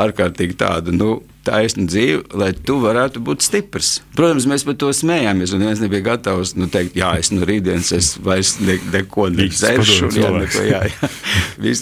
ārkārtīgi 0.00 0.58
tādu, 0.60 0.92
nu, 0.94 1.10
taisnu 1.46 1.86
dzīvi, 1.88 2.36
lai 2.36 2.50
tu 2.54 2.76
varētu 2.82 3.22
būt 3.24 3.44
stiprs. 3.44 3.90
Protams, 4.16 4.46
mēs 4.50 4.64
par 4.68 4.76
to 4.80 4.90
smējāmies, 4.94 5.54
un 5.56 5.64
viens 5.64 5.80
nebija 5.82 6.04
gatavs 6.10 6.54
nu, 6.58 6.68
teikt, 6.72 6.98
jā, 7.00 7.14
es 7.20 7.32
no 7.32 7.46
rītdienas 7.48 7.92
es 7.96 8.12
vairs 8.22 8.56
ne, 8.60 8.76
neko 8.92 9.30
nedarīšu. 9.32 10.10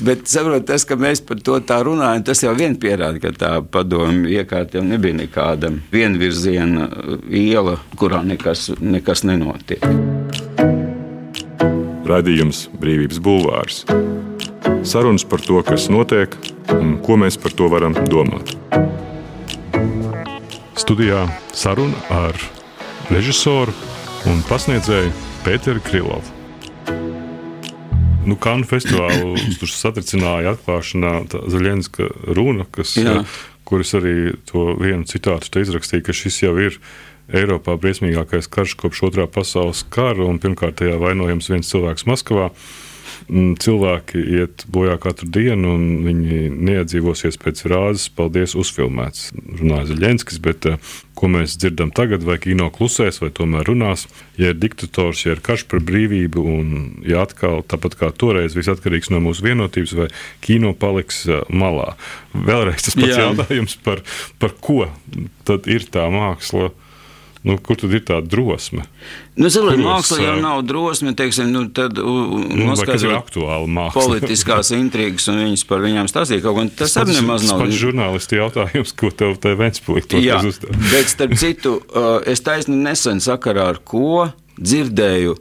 Bet 0.08 0.26
saprot, 0.30 0.66
tas, 0.68 0.86
ka 0.88 0.98
mēs 1.00 1.22
par 1.26 1.42
to 1.44 1.58
tā 1.66 1.80
runājam, 1.86 2.26
tas 2.30 2.42
jau 2.44 2.54
vien 2.58 2.78
pierāda, 2.80 3.18
ka 3.22 3.34
tā 3.34 3.52
padomu 3.62 4.30
iekārta 4.30 4.78
jau 4.78 4.84
nebija 4.86 5.18
nekāda 5.24 5.72
vienvirziena 5.92 6.88
iela, 7.26 7.78
kurā 7.98 8.22
nekas, 8.26 8.70
nekas 8.78 9.26
nenotiek. 9.26 9.82
Radījums 12.08 12.68
Brīvības 12.80 13.18
Bulvārs. 13.20 13.82
Sarunas 14.88 15.26
par 15.28 15.42
to, 15.44 15.58
kas 15.66 15.90
notiek 15.92 16.32
un 16.74 16.96
ko 17.04 17.16
mēs 17.20 17.38
par 17.40 17.54
to 17.56 17.68
varam 17.72 17.96
domāt. 18.10 18.54
Studijā 20.78 21.24
saruna 21.56 21.98
ar 22.12 22.38
režisoru 23.12 23.74
un 24.28 24.42
pasniedzēju 24.48 25.12
Pēteru 25.44 25.82
Krilovu. 25.84 26.34
Nu, 28.28 28.36
Kanu 28.36 28.68
festivālu 28.68 29.36
tur 29.60 29.72
satricināja 29.72 30.56
atklāšanā 30.56 31.14
Zaļenska 31.48 32.10
runa, 32.36 32.66
kas, 32.72 32.96
Jā. 33.00 33.22
kuras 33.68 33.94
arī 33.96 34.34
to 34.48 34.74
vienu 34.80 35.08
citātu 35.08 35.52
te 35.52 35.64
izrakstīja, 35.64 36.04
ka 36.08 36.16
šis 36.16 36.42
jau 36.44 36.56
ir 36.60 36.80
Eiropā 37.28 37.74
briesmīgākais 37.80 38.48
karš 38.48 38.76
kopš 38.80 39.02
otrā 39.10 39.26
pasaules 39.28 39.82
kara, 39.92 40.24
un 40.24 40.40
pirmkārt 40.40 40.78
tajā 40.80 40.96
vainojams 41.00 41.50
viens 41.52 41.68
cilvēks 41.68 42.06
Maskavā. 42.08 42.48
Mm, 42.48 42.87
cilvēki 43.28 44.22
iet 44.38 44.64
bojā 44.72 44.96
katru 45.02 45.28
dienu, 45.32 45.74
un 45.76 45.84
viņi 46.06 46.48
neiedzīvosies 46.54 47.38
pēc 47.42 47.64
rāzes. 47.70 48.08
Paldies, 48.14 48.56
uzfilmēts. 48.58 49.28
Runāja 49.60 49.90
Zaļenskis, 49.90 50.40
bet 50.44 50.68
eh, 50.70 50.78
ko 51.18 51.30
mēs 51.32 51.56
dzirdam 51.60 51.92
tagad, 51.94 52.24
vai 52.26 52.38
kino 52.42 52.70
klusēs, 52.74 53.20
vai 53.22 53.30
tomēr 53.34 53.68
runās. 53.68 54.06
Ja 54.40 54.52
ir 54.52 54.58
diktators, 54.60 55.24
ja 55.26 55.36
ir 55.36 55.44
karš 55.44 55.66
par 55.70 55.82
brīvību, 55.84 56.44
un 56.58 56.74
ja 57.06 57.24
atkal 57.26 57.62
tāpat 57.68 57.98
kā 58.00 58.10
toreiz 58.14 58.56
viss 58.58 58.70
atkarīgs 58.72 59.12
no 59.14 59.22
mūsu 59.24 59.46
vienotības, 59.46 59.96
vai 59.98 60.10
kino 60.44 60.74
paliks 60.78 61.24
eh, 61.28 61.44
malā. 61.50 61.94
Vēlreiz 62.34 62.88
tas 62.88 62.98
pats 62.98 63.14
Jā. 63.14 63.28
jautājums 63.28 63.78
par, 63.84 64.04
par 64.42 64.54
ko 64.60 64.84
tad 65.48 65.66
ir 65.70 65.88
tā 65.90 66.06
māksla 66.12 66.70
Nu, 67.46 67.54
kur 67.62 67.78
tad 67.78 67.92
ir 67.94 68.02
tā 68.02 68.18
drosme? 68.26 68.84
Nu, 69.38 69.50
Zilā 69.52 69.76
mākslā 69.78 70.18
jau 70.24 70.34
nav 70.42 70.64
drosme, 70.66 71.12
teiksim, 71.18 71.52
nu, 71.54 71.64
tad 71.74 71.94
nu, 71.94 72.42
noskaidrot 72.58 73.30
politiskās 73.94 74.72
intrigas 74.74 75.28
un 75.30 75.38
viņas 75.44 75.64
par 75.68 75.84
viņām 75.84 76.10
stāstīt. 76.10 76.42
Kaut 76.42 76.58
gan 76.58 76.72
tas, 76.74 76.96
arī 76.98 77.14
nemaz 77.20 77.46
nav. 77.46 77.62
Tas 77.62 77.68
pats 77.68 77.78
žurnālisti 77.78 78.40
jautājums, 78.40 78.94
ko 78.98 79.12
tev 79.14 79.36
te 79.42 79.54
Ventspilī 79.58 80.02
to 80.10 80.22
uzdod. 80.50 80.74
Bet, 80.90 81.12
starp 81.14 81.38
citu, 81.38 81.78
es 82.26 82.42
taisni 82.42 82.80
nesen 82.82 83.22
sakarā 83.22 83.70
ar 83.74 83.82
ko 83.86 84.26
dzirdēju 84.58 85.38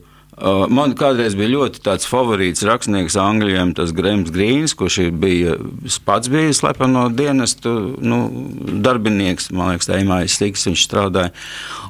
man 0.69 0.93
kādreiz 0.97 1.33
bija 1.37 1.49
ļoti 1.55 1.81
tāds 1.85 2.05
favorīts 2.09 2.65
rakstnieks 2.67 3.17
Anglijam, 3.21 3.71
tas 3.77 3.93
Grēms 3.95 4.29
Grīns, 4.33 4.75
kurš 4.77 4.99
bija 5.17 5.55
pats 6.05 6.29
bija 6.29 6.53
slepeno 6.53 7.07
dienestu 7.09 7.73
nu, 7.97 8.19
darbinieks, 8.85 9.49
man 9.55 9.73
liekas, 9.73 9.89
Eimājas 9.97 10.37
Stiks, 10.37 10.67
viņš 10.69 10.85
strādāja, 10.85 11.33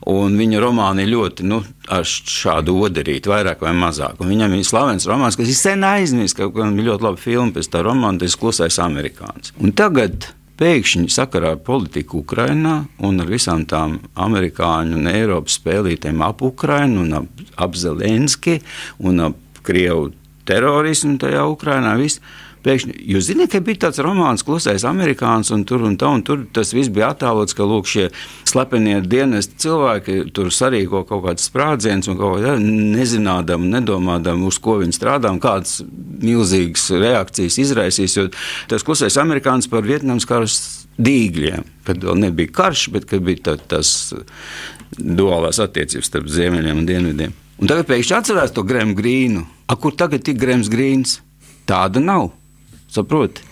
un 0.07 0.39
viņa 0.39 0.63
romāni 0.63 1.07
ļoti, 1.09 1.47
nu, 1.49 1.59
ar 1.91 2.07
šādu 2.07 2.77
oderīti, 2.87 3.31
vairāk 3.31 3.67
vai 3.67 3.75
mazāk, 3.75 4.21
un 4.23 4.31
viņam 4.31 4.55
ir 4.55 4.65
slavens 4.67 5.09
romāns, 5.09 5.39
kas 5.39 5.51
ir 5.51 5.59
sen 5.59 5.83
aizmirsts, 5.87 6.37
kaut 6.39 6.55
kā 6.55 6.71
bija 6.71 6.93
ļoti 6.93 7.07
laba 7.09 7.21
filma 7.21 7.55
pēc 7.57 7.71
tā 7.73 7.83
romāna, 7.83 8.23
tas 8.23 8.39
klusais 8.39 8.79
amerikāns. 8.83 9.51
Un 9.59 9.75
tagad 9.75 10.31
pēkšņi 10.57 11.11
sakarā 11.13 11.53
ar 11.55 11.61
politiku 11.63 12.23
Ukrajinā 12.23 12.75
un 13.05 13.21
ar 13.21 13.29
visām 13.29 13.65
tām 13.69 13.99
amerikāņu 14.17 14.97
un 14.99 15.11
Eiropas 15.11 15.59
spēlītēm 15.59 16.23
ap 16.25 16.41
Ukrajinu 16.45 17.03
un 17.05 17.19
ap, 17.21 17.43
ap 17.55 17.77
Zelenski 17.77 18.59
un 18.99 19.29
ap 19.29 19.61
Krievu 19.67 20.11
terorismu 20.47 21.17
tajā 21.21 21.43
Ukrajinā. 21.51 21.97
Viss 21.99 22.21
Pēkšņi, 22.65 22.95
jūs 23.13 23.27
zināt, 23.29 23.51
ka 23.53 23.61
bija 23.63 23.85
tāds 23.85 24.01
romāns, 24.03 24.43
klusais 24.45 24.85
amerikānis, 24.87 25.51
un 25.55 25.63
tur 25.67 25.85
un 25.87 25.97
tā, 25.99 26.09
un 26.17 26.23
tur 26.25 26.45
tas 26.53 26.73
viss 26.75 26.91
bija 26.93 27.11
attēlots, 27.13 27.55
ka 27.57 27.67
lūk, 27.67 27.89
šie 27.89 28.07
slepenie 28.49 28.97
dienesti 29.05 29.59
cilvēki 29.65 30.17
tur 30.35 30.49
sarīko 30.53 31.03
kaut 31.07 31.23
kādas 31.27 31.47
sprādziens 31.49 32.09
un 32.11 32.19
kaut 32.19 32.41
kā 32.43 32.55
nezinādam, 32.61 33.69
nedomādam, 33.71 34.45
uz 34.49 34.59
ko 34.61 34.79
viņi 34.81 34.97
strādā 34.97 35.31
un 35.33 35.41
kādas 35.43 35.79
milzīgas 36.23 36.89
reakcijas 36.97 37.59
izraisīs. 37.63 38.17
Jo 38.17 38.27
tas 38.71 38.85
klusais 38.87 39.19
amerikānis 39.21 39.69
par 39.71 39.85
Vietnamas 39.87 40.27
karas 40.29 40.59
dīgļiem, 40.97 41.65
kad 41.85 42.01
vēl 42.03 42.23
nebija 42.25 42.53
karš, 42.57 42.87
bet 42.95 43.05
kad 43.09 43.21
bija 43.25 43.51
tā, 43.51 43.57
tas 43.75 44.13
duālās 44.97 45.61
attiecības 45.61 46.09
starp 46.09 46.31
ziemeļiem 46.31 46.81
un 46.81 46.89
dienvidiem. 46.89 47.37
Un 47.57 47.69
tagad 47.69 47.87
pēkšņi 47.89 48.17
atcerās 48.17 48.53
to 48.53 48.63
Grēmu 48.67 48.93
Grīnu. 48.97 49.45
A, 49.67 49.75
kur 49.81 49.95
tagad 49.97 50.27
ir 50.29 50.37
Grēms 50.37 50.69
Grīns? 50.69 51.17
Tāda 51.67 52.01
nav. 52.01 52.29
Saproti? 52.91 53.45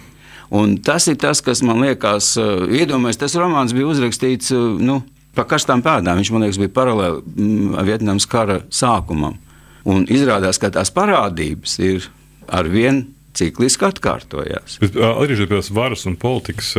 Un 0.56 0.78
tas 0.86 1.08
ir 1.10 1.17
tas, 1.19 1.41
kas 1.43 1.63
man 1.65 1.82
liekas, 1.84 2.36
uh, 2.39 2.67
iedomājieties, 2.69 3.24
tas 3.24 3.38
romāns 3.41 3.74
bija 3.76 3.89
uzrakstīts 3.89 4.54
uh, 4.56 4.76
nu, 4.78 5.00
pa 5.36 5.48
karstām 5.50 5.84
pēdām. 5.86 6.21
Viņš 6.21 6.32
man 6.34 6.45
liekas, 6.45 6.62
bija 6.62 6.74
paralēli 6.76 7.24
mm, 7.24 7.82
Vietnamas 7.88 8.30
kara 8.30 8.62
sākumam. 8.74 9.39
Un 9.86 10.06
izrādās, 10.10 10.60
ka 10.62 10.71
tās 10.74 10.93
parādības 10.93 11.78
ir 11.84 12.08
ar 12.50 12.69
vienu 12.69 13.06
cikliski 13.36 13.88
atkārtojās. 13.89 14.80
Bet, 14.82 14.95
arī 14.95 15.38
pie 15.50 15.62
varas 15.76 16.06
un 16.10 16.15
politikas, 16.19 16.71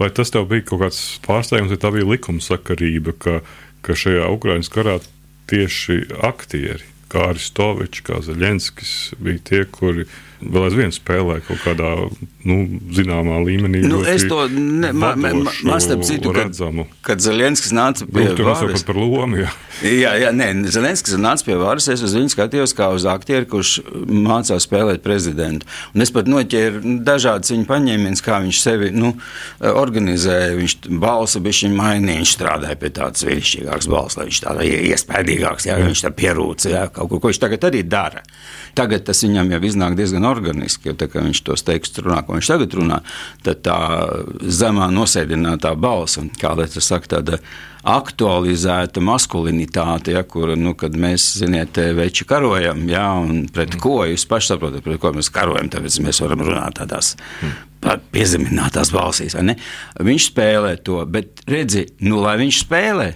vai 0.00 0.08
tas 0.14 0.32
tev 0.32 0.48
bija 0.50 0.64
kaut 0.70 0.84
kāds 0.84 1.00
pārsteigums, 1.26 1.74
vai 1.74 1.80
tā 1.82 1.92
bija 1.94 2.08
likumsakarība, 2.08 3.14
ka, 3.20 3.36
ka 3.84 3.96
šajā 3.98 4.30
Ukraiņas 4.32 4.72
karā 4.72 4.96
tieši 5.50 6.00
aktieri, 6.26 6.86
kā 7.10 7.28
Aristovičs, 7.32 8.04
kā 8.06 8.20
Zaļenskis, 8.24 8.94
bija 9.20 9.44
tie, 9.50 9.62
kuri 9.68 10.06
vēl 10.40 10.66
aizvien 10.68 10.92
spēlē 10.94 11.40
kaut 11.46 11.60
kādā 11.64 11.90
nu, 12.48 12.56
zināmā 12.96 13.40
līmenī. 13.44 13.82
Nu, 13.88 14.00
es 14.08 14.24
to. 14.28 14.42
Citu, 16.06 16.32
kad, 16.34 16.56
kad 17.04 17.22
Zelenskis 17.22 17.74
nāca 17.76 18.06
pie 18.08 18.30
nu, 18.30 18.46
varas, 18.46 18.84
par 18.86 18.98
lomu. 18.98 19.42
Jā, 19.42 19.50
jā, 19.84 20.12
jā 20.24 20.30
nē, 20.36 20.48
Zelenskis 20.72 21.18
nāca 21.20 21.46
pie 21.46 21.58
varas. 21.60 21.88
Es 21.92 22.04
uz 22.06 22.14
viņu 22.16 22.32
skatījos 22.32 22.74
kā 22.76 22.90
uz 22.94 23.06
aktieru, 23.10 23.48
kurš 23.54 23.76
mācās 24.08 24.66
spēlēt 24.66 25.04
prezidentu. 25.04 25.68
Un 25.94 26.04
es 26.04 26.12
pat 26.14 26.30
noķēru 26.30 26.96
dažādas 27.06 27.52
viņa 27.52 27.68
paņēmienas, 27.68 28.24
kā 28.24 28.40
viņš 28.44 28.62
sevi 28.62 28.90
nu, 28.96 29.12
organizēja. 29.60 30.56
Viņš 30.60 30.76
balsi 31.00 31.42
bija 31.44 31.66
viņa 31.66 31.76
mainīja, 31.76 32.22
viņš 32.22 32.34
strādāja 32.36 32.78
pie 32.80 32.92
tādas 32.96 33.26
vīrišķīgākas 33.26 33.90
balss, 33.90 34.18
lai 34.18 34.28
viņš 34.30 34.42
tādā 34.46 34.66
iespējīgāks, 34.70 35.68
jā, 35.68 35.78
viņš 35.80 36.04
tā 36.06 36.12
pierūca, 36.16 36.72
jā, 36.72 36.84
kaut 36.94 37.10
ko, 37.12 37.20
ko 37.20 37.32
viņš 37.32 37.42
tagad 37.42 37.68
arī 37.70 37.82
dara. 37.86 38.24
Tagad 38.78 39.04
tas 39.08 39.22
viņam 39.24 39.50
jau 39.54 39.60
iznāk 39.66 39.96
diezgan 39.98 40.26
organiski, 40.30 40.90
jo 40.90 40.96
tā 40.98 41.08
viņš 41.14 41.42
tos 41.46 41.64
tekstus 41.66 42.04
runā, 42.06 42.22
ko 42.26 42.36
viņš 42.36 42.52
tagad 42.52 42.76
runā, 42.78 43.00
tad 43.46 43.64
tā 43.66 43.80
zemā 44.40 44.90
nosēdinātā 44.94 45.74
balss, 45.80 46.20
un 46.20 46.30
kā 46.40 46.54
lai 46.58 46.68
tas 46.70 46.88
saka, 46.90 47.16
tāda 47.16 47.40
aktualizēta 47.86 49.00
maskulinitāte, 49.04 50.12
ja, 50.12 50.22
kur, 50.28 50.52
nu, 50.58 50.74
mēs, 51.00 51.30
ziniet, 51.40 51.80
veči 51.96 52.26
karojam, 52.28 52.84
ja, 52.90 53.06
un 53.16 53.46
pret 53.52 53.76
mm. 53.76 53.82
ko 53.82 54.02
jūs 54.08 54.26
paši 54.28 54.52
saprotat, 54.52 54.84
pret 54.84 55.00
ko 55.00 55.14
mēs 55.16 55.32
karojam, 55.32 55.70
tāpēc 55.72 56.00
mēs 56.04 56.20
varam 56.24 56.44
runāt 56.44 56.76
tādās 56.82 57.14
mm. 57.40 58.04
piezeminātās 58.12 58.92
balsīs, 58.92 59.38
Viņš 60.00 60.28
spēlē 60.28 60.76
to, 60.84 61.00
bet 61.08 61.44
redzi, 61.48 61.86
nu, 62.04 62.20
lai 62.20 62.36
viņš 62.42 62.62
spēlē, 62.66 63.08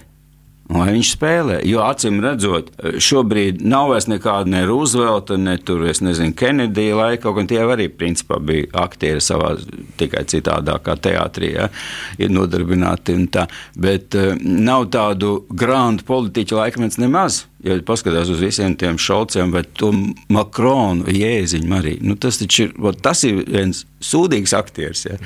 Lai 0.65 0.87
viņš 0.95 1.09
spēlē, 1.13 1.59
jo 1.69 1.83
acīm 1.85 2.15
redzot, 2.23 2.71
šobrīd 2.81 3.59
nav 3.61 3.91
vairs 3.91 4.07
nekāda 4.09 4.49
ne 4.49 4.63
Roosevelta, 4.65 5.37
ne 5.37 5.59
tur, 5.61 5.83
es 5.85 6.01
nezinu, 6.01 6.33
Kenedija 6.33 6.95
laika, 6.97 7.27
kaut 7.27 7.37
gan 7.37 7.49
tie 7.51 7.59
arī 7.61 7.85
principā 7.93 8.39
bija 8.41 8.71
aktieri 8.81 9.21
savā 9.21 9.51
tikai 9.99 10.23
citādākā 10.31 10.97
teātrī, 11.05 11.51
ja, 11.53 11.69
ir 12.17 12.33
nodarbināti 12.33 13.13
un 13.13 13.27
tā, 13.29 13.45
bet 13.77 14.17
uh, 14.17 14.33
nav 14.41 14.87
tādu 14.95 15.35
grandu 15.53 16.07
politiķu 16.07 16.57
laikmets 16.57 16.97
nemaz. 16.97 17.43
Ja 17.65 17.77
paskatās 17.85 18.29
uz 18.29 18.41
visiem 18.41 18.73
tiem 18.77 18.97
šaucējiem, 19.01 19.53
vai 19.53 19.63
to 19.77 19.91
Makronu, 20.33 21.05
Jēziņu 21.09 21.77
arī, 21.77 21.95
nu, 22.05 22.17
tas, 22.17 22.41
ir, 22.41 22.73
tas 23.05 23.23
ir 23.25 23.41
viens 23.45 23.85
sūdīgs 24.05 24.53
aktieris, 24.57 25.05
ja, 25.07 25.17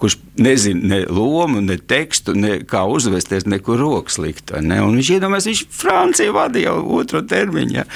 kurš 0.00 0.18
nezina 0.40 0.90
ne 0.90 1.00
lomu, 1.08 1.62
ne 1.64 1.76
tekstu, 1.78 2.34
ne 2.36 2.58
kā 2.68 2.82
uzvesties, 2.90 3.46
nekur 3.50 3.78
rokas 3.80 4.18
likt. 4.22 4.52
Ne? 4.60 4.80
Un 4.82 4.98
viņš 4.98 5.12
iedomājas, 5.16 5.48
viņš 5.50 5.62
Franciju 5.74 6.34
vadīja 6.34 6.72
jau 6.72 6.98
otro 6.98 7.22
termiņu. 7.28 7.76
Ja. 7.78 7.86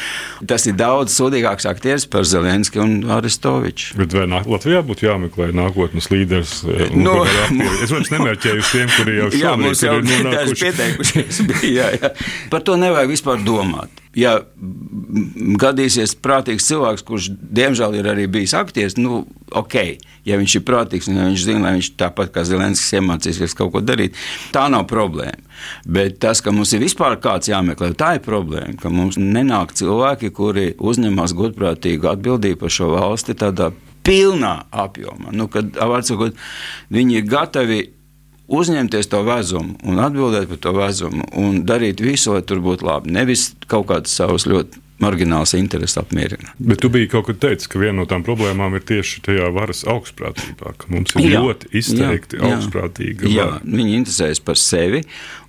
Tas 0.49 0.67
ir 0.71 0.77
daudz 0.79 1.15
sūdīgāks 1.19 1.69
aktieris 1.71 2.07
par 2.11 2.27
Zelenski 2.29 2.83
un 2.83 2.99
Aristoviču. 3.19 3.99
Bet 3.99 4.17
vai 4.17 4.27
Latvijā 4.29 4.83
būtu 4.87 5.09
jāmeklē 5.09 5.51
nākotnes 5.57 6.11
līderis? 6.13 6.59
Eh, 6.69 6.97
no, 6.97 7.21
es 7.83 7.95
vairs 7.95 8.13
nemērķēju 8.15 8.65
uz 8.65 8.75
tiem, 8.75 8.93
kuri 8.97 9.19
jau 9.19 9.31
šobrīd 9.35 9.87
jā, 9.87 9.95
ir 9.95 10.11
nonākuši. 10.11 10.67
Pieteikušies 10.69 11.41
bija, 11.49 11.73
jā, 11.73 11.89
jā. 11.99 12.13
Par 12.53 12.67
to 12.67 12.79
nevajag 12.81 13.17
vispār 13.17 13.43
domāt 13.47 14.05
ja 14.17 14.39
gadīsies 15.61 16.15
prātīgs 16.23 16.69
cilvēks, 16.69 17.05
kurš 17.07 17.31
diemžēl 17.35 17.99
ir 17.99 18.09
arī 18.13 18.29
bijis 18.31 18.55
aktieris, 18.57 18.97
nu, 19.01 19.25
ok, 19.57 19.77
ja 20.29 20.39
viņš 20.41 20.57
ir 20.59 20.65
prātīgs 20.69 21.11
un 21.11 21.19
ja 21.21 21.27
viņš 21.29 21.45
zina, 21.45 21.65
lai 21.67 21.75
viņš 21.79 21.91
tāpat 22.01 22.33
kā 22.35 22.45
Zelenskis 22.49 22.97
iemācīsies 22.99 23.57
kaut 23.59 23.75
ko 23.75 23.83
darīt, 23.85 24.17
tā 24.55 24.67
nav 24.73 24.87
problēma. 24.91 25.45
Bet 25.85 26.21
tas, 26.23 26.43
ka 26.45 26.55
mums 26.55 26.73
ir 26.77 26.85
vispār 26.85 27.19
kāds 27.23 27.51
jāmeklē, 27.51 27.93
tā 27.99 28.15
ir 28.17 28.25
problēma. 28.25 28.77
Ka 28.81 28.93
mums 28.95 29.19
nenāk 29.19 29.75
cilvēki, 29.79 30.33
kuri 30.35 30.71
uzņemas 30.79 31.35
godprātīgu 31.39 32.13
atbildību 32.13 32.63
par 32.63 32.75
šo 32.75 32.93
valsti 32.95 33.37
tādā 33.39 33.73
pilnā 34.07 34.55
apjomā. 34.73 35.35
Nu, 35.37 35.49
kad, 35.53 35.75
sakot, 36.07 36.37
viņi 36.95 37.21
ir 37.21 37.29
gatavi 37.29 37.81
uzņemties 38.49 39.11
to 39.13 39.23
vezumu 39.27 39.77
un 39.85 40.03
atbildēt 40.03 40.49
par 40.53 40.61
to 40.65 40.75
vezumu 40.77 41.29
un 41.37 41.63
darīt 41.69 42.03
visu, 42.05 42.35
lai 42.35 42.43
tur 42.43 42.63
būtu 42.65 42.89
labi. 42.89 43.13
Nevis 43.15 43.53
kaut 43.69 43.89
kādas 43.93 44.17
savas 44.17 44.49
ļoti 44.49 44.85
margināls 44.99 45.55
intereses 45.55 45.99
apmierina. 46.01 46.53
Bet 46.59 46.81
tu 46.83 46.91
biji 46.91 47.09
kaut 47.13 47.29
kur 47.29 47.37
teicis, 47.39 47.69
ka 47.71 47.79
viena 47.79 48.01
no 48.01 48.07
tām 48.11 48.25
problēmām 48.27 48.75
ir 48.79 48.85
tieši 48.87 49.23
tajā 49.29 49.51
varas 49.55 49.85
augstprātībā, 49.89 50.73
ka 50.81 50.91
mums 50.91 51.15
ir 51.15 51.29
jā, 51.29 51.43
ļoti 51.45 51.71
izteikti 51.79 52.41
jā, 52.41 52.51
augstprātīga 52.51 53.31
jā, 53.31 53.47
vara. 53.47 53.61
Viņi 53.63 53.95
interesējas 54.01 54.43
par 54.43 54.59
sevi, 54.59 55.05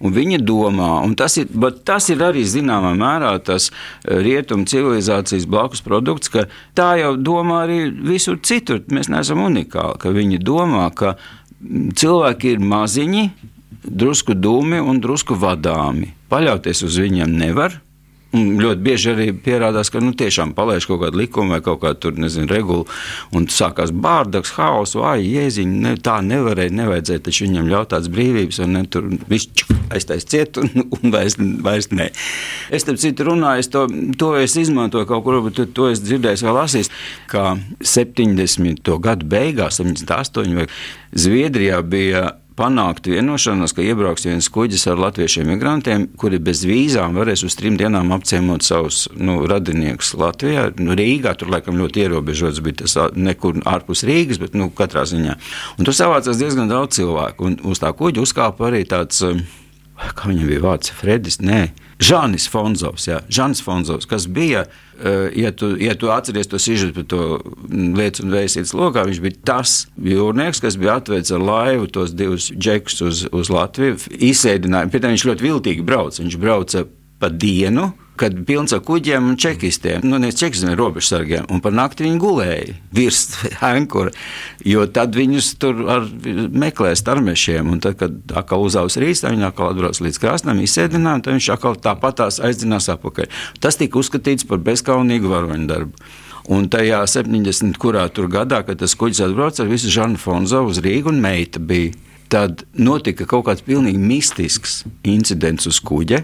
un 0.06 0.14
viņi 0.14 0.42
domā, 0.46 0.92
un 1.06 1.16
tas 1.20 1.40
ir, 1.42 1.50
tas 1.88 2.12
ir 2.14 2.22
arī 2.26 2.46
zināmā 2.46 2.94
mērā 3.00 3.34
tas 3.46 3.72
eh, 3.72 4.20
rietumu 4.22 4.70
civilizācijas 4.70 5.50
blakus 5.50 5.82
produkts, 5.86 6.30
ka 6.34 6.46
tā 6.78 6.92
jau 7.02 7.16
domā 7.18 7.64
arī 7.66 7.82
visur 7.90 8.38
citur. 8.46 8.84
Mēs 8.94 9.10
neesam 9.10 9.42
unikāli, 9.48 9.98
ka 10.02 10.14
viņi 10.14 10.44
domā, 10.46 10.92
ka 10.94 11.18
cilvēki 11.62 12.56
ir 12.56 12.64
maziņi, 12.64 13.26
drusku 13.84 14.36
dūmi 14.36 14.80
un 14.82 15.02
drusku 15.04 15.38
vadāmi. 15.40 16.14
Paļauties 16.32 16.84
uz 16.86 17.00
viņiem 17.02 17.36
nevar. 17.40 17.80
Un 18.38 18.60
ļoti 18.62 18.84
bieži 18.86 19.10
arī 19.16 19.28
pierādās, 19.34 19.90
ka 19.90 20.02
nu, 20.04 20.12
tiešām 20.18 20.52
palaiž 20.58 20.86
kaut 20.86 21.00
kādu 21.02 21.18
likumu 21.18 21.56
vai 21.56 21.62
kaut 21.66 21.80
kādu 21.82 21.98
tur, 22.04 22.18
nezinu, 22.22 22.46
regulu, 22.52 22.84
un 23.34 23.48
sākās 23.50 23.90
bārdaks, 23.90 24.52
haoss, 24.54 24.98
vai 25.00 25.16
jēziņi. 25.24 25.80
Ne, 25.86 25.96
tā 26.06 26.20
nevarēja, 26.26 26.76
nevajadzēja 26.78 27.24
taču 27.26 27.48
viņam 27.48 27.72
ļaut 27.72 27.90
tādas 27.96 28.12
brīvības, 28.14 28.60
un 28.66 28.76
ne, 28.78 28.84
tur 28.86 29.08
viss 29.32 29.66
aiztais 29.90 30.28
ciet, 30.30 30.60
un, 30.62 30.86
un 31.00 31.16
vairs, 31.16 31.40
vairs 31.66 31.90
nē. 31.90 32.12
Es 32.76 32.86
tam 32.86 33.00
citu 33.02 33.26
runāju, 33.32 33.64
es 33.64 33.72
to, 33.74 33.88
to 34.22 34.36
es 34.38 34.54
izmantoju 34.62 35.10
kaut 35.10 35.26
kur, 35.26 35.40
bet 35.48 35.64
to 35.74 35.90
es 35.90 36.04
dzirdēju 36.06 36.46
vēl 36.46 36.60
lasīs, 36.60 36.94
ka 37.32 37.56
70. 37.82 38.94
gadu 39.02 39.26
beigās, 39.32 39.82
78. 39.82 40.54
vai 40.60 40.70
Zviedrijā 41.18 41.82
bija 41.82 42.28
panākt 42.60 43.08
vienošanos, 43.08 43.74
ka 43.76 43.84
iebrauks 43.86 44.28
viens 44.28 44.50
kuģis 44.52 44.86
ar 44.92 45.00
latviešiem 45.00 45.48
migrantiem, 45.54 46.08
kuri 46.20 46.42
bez 46.44 46.66
vīzām 46.68 47.16
varēs 47.18 47.46
uz 47.48 47.56
trim 47.60 47.78
dienām 47.80 48.12
apciemot 48.16 48.66
savus 48.66 49.06
nu, 49.16 49.40
radiniekus 49.50 50.12
Latvijā. 50.20 50.70
Nu, 50.82 50.98
Rīgā 51.00 51.36
tur 51.40 51.54
laikam 51.54 51.80
ļoti 51.80 52.04
ierobežots 52.06 52.62
bija 52.66 52.82
tas 52.84 52.98
nekur 53.16 53.62
ārpus 53.70 54.04
Rīgas, 54.08 54.42
bet 54.42 54.58
nu, 54.60 54.70
katrā 54.76 55.06
ziņā. 55.10 55.38
Un 55.80 55.88
tur 55.88 55.96
savācās 55.96 56.42
diezgan 56.42 56.72
daudz 56.72 57.00
cilvēku. 57.00 57.48
Un 57.48 57.58
uz 57.72 57.82
tā 57.82 57.94
kuģa 57.96 58.26
uzkāpa 58.26 58.70
arī 58.70 58.84
tāds, 58.90 59.24
kā 60.16 60.32
viņam 60.32 60.52
bija 60.52 60.66
vārds, 60.66 60.94
Fredis, 60.96 61.40
nē, 61.44 61.70
Žanis 62.00 62.48
Fonzovs, 62.52 63.10
jā, 63.10 63.20
Žanis 63.32 63.64
Fonzovs, 63.66 64.08
kas 64.10 64.30
bija 64.32 64.66
Eh, 65.04 65.32
ja 65.36 65.52
tu, 65.52 65.78
ja 65.80 65.96
tu 65.96 66.12
atceries 66.12 66.48
to 66.48 66.60
sižetu 66.60 66.94
par 66.94 67.06
to 67.08 67.20
lietu 67.72 68.26
un 68.26 68.34
vēsītas 68.34 68.74
lokā, 68.76 69.06
viņš 69.08 69.22
bija 69.24 69.38
tas 69.48 69.76
jūrnieks, 69.96 70.60
kas 70.60 70.76
bija 70.80 70.98
atvedis 71.00 71.32
ar 71.32 71.44
laivu 71.46 71.88
tos 71.88 72.12
divus 72.12 72.50
džekus 72.52 73.00
uz, 73.08 73.22
uz 73.32 73.52
Latviju. 73.54 73.96
Izsēdināja, 74.12 74.92
pie 74.92 75.00
tam 75.00 75.16
viņš 75.16 75.26
ļoti 75.30 75.48
viltīgi 75.48 75.86
brauca. 75.88 76.20
Viņš 76.20 76.36
brauca 76.42 76.84
pa 77.20 77.32
dienu, 77.32 77.94
kad 78.20 78.36
pilns 78.48 78.74
ar 78.76 78.82
kuģiem 78.86 79.32
un 79.32 79.38
čekistiem, 79.40 80.04
nu, 80.08 80.20
nevis 80.22 80.40
čekistiem, 80.40 80.76
robežsargiem, 80.80 81.48
un 81.52 81.62
par 81.64 81.76
nakti 81.76 82.06
viņi 82.06 82.22
gulēja 82.22 82.76
virs 82.96 83.24
ankura, 83.74 84.14
jo 84.68 84.86
tad 84.92 85.16
viņus 85.18 85.52
tur 85.62 85.84
meklēja 86.52 87.00
starmešiem, 87.00 87.70
un 87.72 87.84
tad, 87.84 88.00
kad 88.02 88.36
atkal 88.40 88.66
uzaus 88.68 89.00
rīts, 89.00 89.26
viņi 89.26 89.50
atkal 89.50 89.74
atbrauc 89.74 90.02
līdz 90.04 90.22
krastam, 90.22 90.64
izsēdināja, 90.64 91.20
un 91.20 91.26
tad 91.26 91.38
viņš 91.38 91.52
atkal 91.56 91.78
tāpatās 91.80 92.42
aizdzinās 92.44 92.90
apakaļ. 92.96 93.30
Tas 93.64 93.80
tika 93.80 94.02
uzskatīts 94.02 94.48
par 94.50 94.62
bezkaunīgu 94.66 95.32
varoņu 95.32 95.70
darbu. 95.70 96.12
Un 96.50 96.66
tajā 96.72 97.04
70. 97.06 97.78
kurā 97.78 98.08
tur 98.10 98.26
gadā, 98.32 98.64
kad 98.66 98.80
tas 98.82 98.96
kuģis 98.98 99.22
atbrauca 99.28 99.62
ar 99.62 99.70
visu 99.70 99.92
Žanu 99.94 100.18
Fonzovu 100.18 100.72
uz 100.74 100.80
Rīgu 100.82 101.12
un 101.12 101.20
meita 101.22 101.62
bija, 101.62 101.94
tad 102.30 102.64
notika 102.78 103.28
kaut 103.30 103.46
kāds 103.48 103.66
pilnīgi 103.66 104.02
mistisks 104.02 104.84
incidents 105.06 105.70
uz 105.70 105.78
kuģa, 105.86 106.24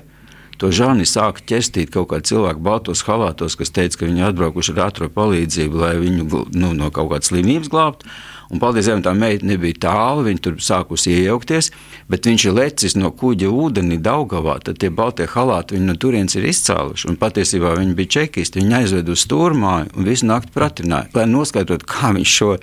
To 0.64 0.72
žāni 0.72 1.04
sāka 1.10 1.44
ķestīt 1.52 1.92
kaut 1.92 2.10
kādi 2.14 2.32
cilvēki 2.32 2.64
baltos 2.64 3.04
halātos, 3.08 3.58
kas 3.60 3.74
teica, 3.76 4.00
ka 4.00 4.08
viņi 4.08 4.24
atbraukuši 4.30 4.76
ar 4.76 4.86
ātrā 4.88 5.10
palīdzību, 5.12 5.82
lai 5.82 5.96
viņu 6.00 6.46
nu, 6.56 6.72
no 6.78 6.92
kaut 6.96 7.12
kādas 7.12 7.32
slimības 7.34 7.72
glābtu. 7.74 8.08
Un, 8.52 8.62
paldies 8.62 8.90
Dievam, 8.90 9.04
tā 9.06 9.14
meita 9.18 9.48
nebija 9.48 9.80
tālu, 9.88 10.26
viņa 10.28 10.44
tur 10.46 10.58
sākusi 10.62 11.16
iejaukties, 11.16 11.72
bet 12.12 12.30
viņš 12.30 12.48
ir 12.48 12.58
lecis 12.60 12.98
no 13.00 13.12
kuģa 13.16 13.50
ūdenī 13.50 13.98
Daugavā, 14.04 14.60
tad 14.66 14.80
tie 14.82 14.92
baltie 14.94 15.28
halāti 15.32 15.78
viņu 15.78 15.90
no 15.90 15.98
turienes 16.00 16.38
ir 16.38 16.46
izcēluši. 16.52 17.10
Un 17.12 17.18
patiesībā 17.22 17.74
viņi 17.80 17.98
bija 17.98 18.14
čekisti, 18.20 18.62
viņi 18.62 18.78
aizved 18.82 19.10
uz 19.10 19.26
stūrmāju 19.26 19.96
un 19.96 20.12
visu 20.12 20.30
nakti 20.30 20.54
pratināja, 20.56 21.10
lai 21.18 21.26
noskaidrotu, 21.32 21.90
kā 21.90 22.14
viņš 22.16 22.38
šo 22.38 22.54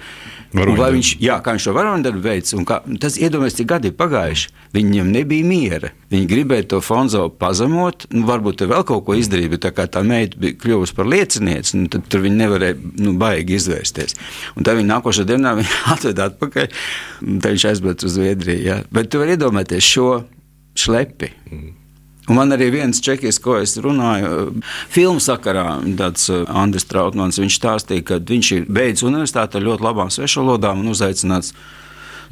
Vai 0.53 0.91
viņš, 0.93 1.15
jā, 1.23 1.39
kā 1.41 1.55
viņš 1.55 1.65
to 1.65 1.73
varoņdarbu 1.73 2.21
veids, 2.21 2.53
un 2.59 2.67
kā, 2.69 2.83
tas 3.01 3.15
iedomājas, 3.17 3.55
cik 3.57 3.71
gadi 3.71 3.89
ir 3.89 3.95
pagājuši. 3.97 4.51
Viņam 4.77 5.09
nebija 5.15 5.47
miera. 5.49 5.91
Viņi 6.13 6.29
gribēja 6.29 6.67
to 6.75 6.81
Fonzo 6.85 7.25
pazemot, 7.41 8.05
nu, 8.13 8.27
varbūt 8.29 8.67
vēl 8.69 8.85
kaut 8.89 9.07
ko 9.07 9.17
izdarīt, 9.17 9.49
bet 9.55 9.63
tā 9.65 9.71
kā 9.73 9.87
tā 9.89 10.03
meita 10.05 10.37
bija 10.41 10.59
kļuvusi 10.61 10.97
par 10.99 11.09
liecinieci, 11.09 11.79
nu, 11.81 11.89
tad 11.93 12.05
tur 12.13 12.25
viņi 12.27 12.41
nevarēja 12.43 12.77
nu, 13.01 13.15
baigi 13.21 13.57
izvērsties. 13.57 14.19
Un 14.59 14.69
tā 14.69 14.77
viņa 14.77 14.91
nākošā 14.91 15.25
dienā 15.31 15.55
viņa 15.63 15.72
atveda 15.95 16.31
atpakaļ, 16.31 16.73
tad 17.21 17.53
viņš 17.53 17.69
aizbrauca 17.73 18.09
uz 18.09 18.17
Zviedriju. 18.17 18.65
Jā. 18.67 18.81
Bet 18.95 19.13
tu 19.13 19.23
vari 19.23 19.37
iedomāties 19.37 19.87
šo 19.87 20.09
šlepi. 20.79 21.33
Mm. 21.51 21.71
Un 22.31 22.39
man 22.39 22.55
arī 22.55 22.69
viens 22.71 23.01
čekis, 23.03 23.41
ko 23.43 23.57
es 23.59 23.75
runāju, 23.83 24.61
filmu 24.93 25.21
sakarā, 25.23 25.81
tāds 25.99 26.29
uh, 26.31 26.45
Andris 26.55 26.87
Trautmans, 26.87 27.41
viņš 27.43 27.57
stāstīja, 27.59 28.05
ka 28.07 28.19
viņš 28.23 28.51
ir 28.57 28.69
beidzis 28.71 29.09
universitāti 29.09 29.59
ar 29.59 29.67
ļoti 29.67 29.87
labām 29.89 30.13
svešvalodām 30.13 30.85
un 30.85 30.93
uzaicināts 30.95 31.51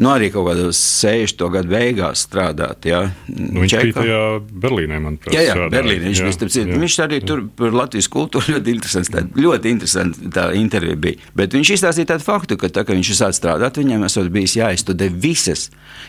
nu, 0.00 0.10
arī 0.12 0.30
kaut 0.32 0.48
kādos 0.48 0.80
60. 1.02 1.44
gadu 1.54 1.72
beigās 1.74 2.24
strādāt. 2.26 2.88
Ja. 2.88 3.02
Nu, 3.28 3.62
viņš 3.62 3.74
bija 3.82 3.96
tajā 3.98 4.20
Berlīnē, 4.64 5.00
manuprāt. 5.02 5.34
Jā, 5.36 5.44
jā 5.44 5.56
strādāja. 5.56 5.74
Berlīnē. 5.76 6.06
Viņš, 6.08 6.22
jā, 6.22 6.30
bija, 6.40 6.64
jā, 6.64 6.78
viņš 6.84 6.96
arī 7.04 7.20
jā. 7.20 7.26
tur 7.28 7.42
par 7.60 7.76
Latvijas 7.76 8.08
kultūru 8.12 8.56
ļoti 8.56 8.74
interesants. 8.76 9.12
Tā, 9.12 9.24
ļoti 9.36 9.74
interesanti 9.74 10.32
tā 10.34 10.46
intervija 10.58 11.00
bija. 11.04 11.30
Bet 11.36 11.56
viņš 11.56 11.74
izstāstīja 11.76 12.14
tādu 12.14 12.26
faktu, 12.26 12.58
ka 12.60 12.72
tā, 12.72 12.86
viņš 12.88 13.12
sāk 13.18 13.36
strādāt, 13.36 13.80
viņam 13.80 14.06
esot 14.08 14.30
bijis 14.32 14.56
jāizstudē 14.58 15.10
visas 15.12 15.68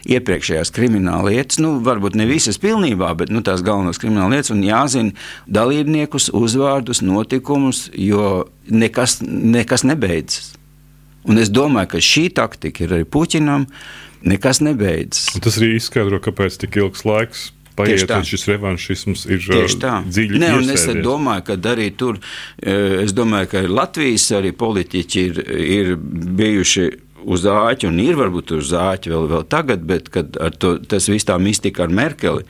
iepriekšējās 0.09 0.71
krimināla 0.75 1.31
lietas, 1.31 1.59
nu, 1.61 1.75
varbūt 1.85 2.15
ne 2.19 2.27
visas 2.29 2.59
pilnībā, 2.61 3.11
bet 3.19 3.33
nu, 3.33 3.43
tās 3.45 3.63
galvenās 3.65 3.99
krimināla 4.01 4.37
lietas, 4.37 4.53
un 4.53 4.63
jāzina 4.65 5.13
dalībniekus, 5.51 6.31
uzvārdus, 6.37 7.03
notikumus, 7.05 7.89
jo 7.97 8.47
nekas, 8.71 9.19
nekas 9.21 9.85
nebeidzas. 9.87 10.55
Un 11.29 11.41
es 11.41 11.51
domāju, 11.53 11.93
ka 11.95 12.03
šī 12.03 12.27
taktika 12.37 12.85
ir 12.85 12.95
arī 12.99 13.05
Puķinam. 13.05 13.67
Nekas 14.21 14.59
nebeidzas. 14.61 15.39
Tas 15.41 15.57
arī 15.57 15.75
izskaidro, 15.79 16.19
kāpēc 16.21 16.59
tik 16.61 16.77
ilgs 16.77 17.01
laiks 17.09 17.47
paiet, 17.77 18.11
un 18.13 18.25
šis 18.27 18.47
revanšisms 18.51 19.23
ir 19.31 19.41
dziļi. 19.41 20.41
Nē, 20.41 20.51
un 20.59 20.73
es 20.73 20.85
domāju, 21.01 21.45
ka 21.47 21.57
arī 21.71 21.87
tur, 21.97 22.19
es 22.61 23.15
domāju, 23.17 23.49
ka 23.53 23.63
Latvijas 23.69 24.27
arī 24.37 24.51
politiķi 24.57 25.23
ir, 25.29 25.41
ir 25.79 25.95
bijuši 25.97 26.85
uz 27.21 27.45
āķa, 27.45 27.89
un 27.89 27.99
ir 28.01 28.17
varbūt 28.19 28.55
uz 28.57 28.73
āķa 28.77 29.13
vēl, 29.13 29.27
vēl 29.31 29.47
tagad, 29.51 29.83
bet 29.87 30.09
to, 30.61 30.75
tas 30.89 31.09
viss 31.11 31.27
tā 31.29 31.37
mistika 31.41 31.85
ar 31.85 31.93
Merkeli. 31.93 32.45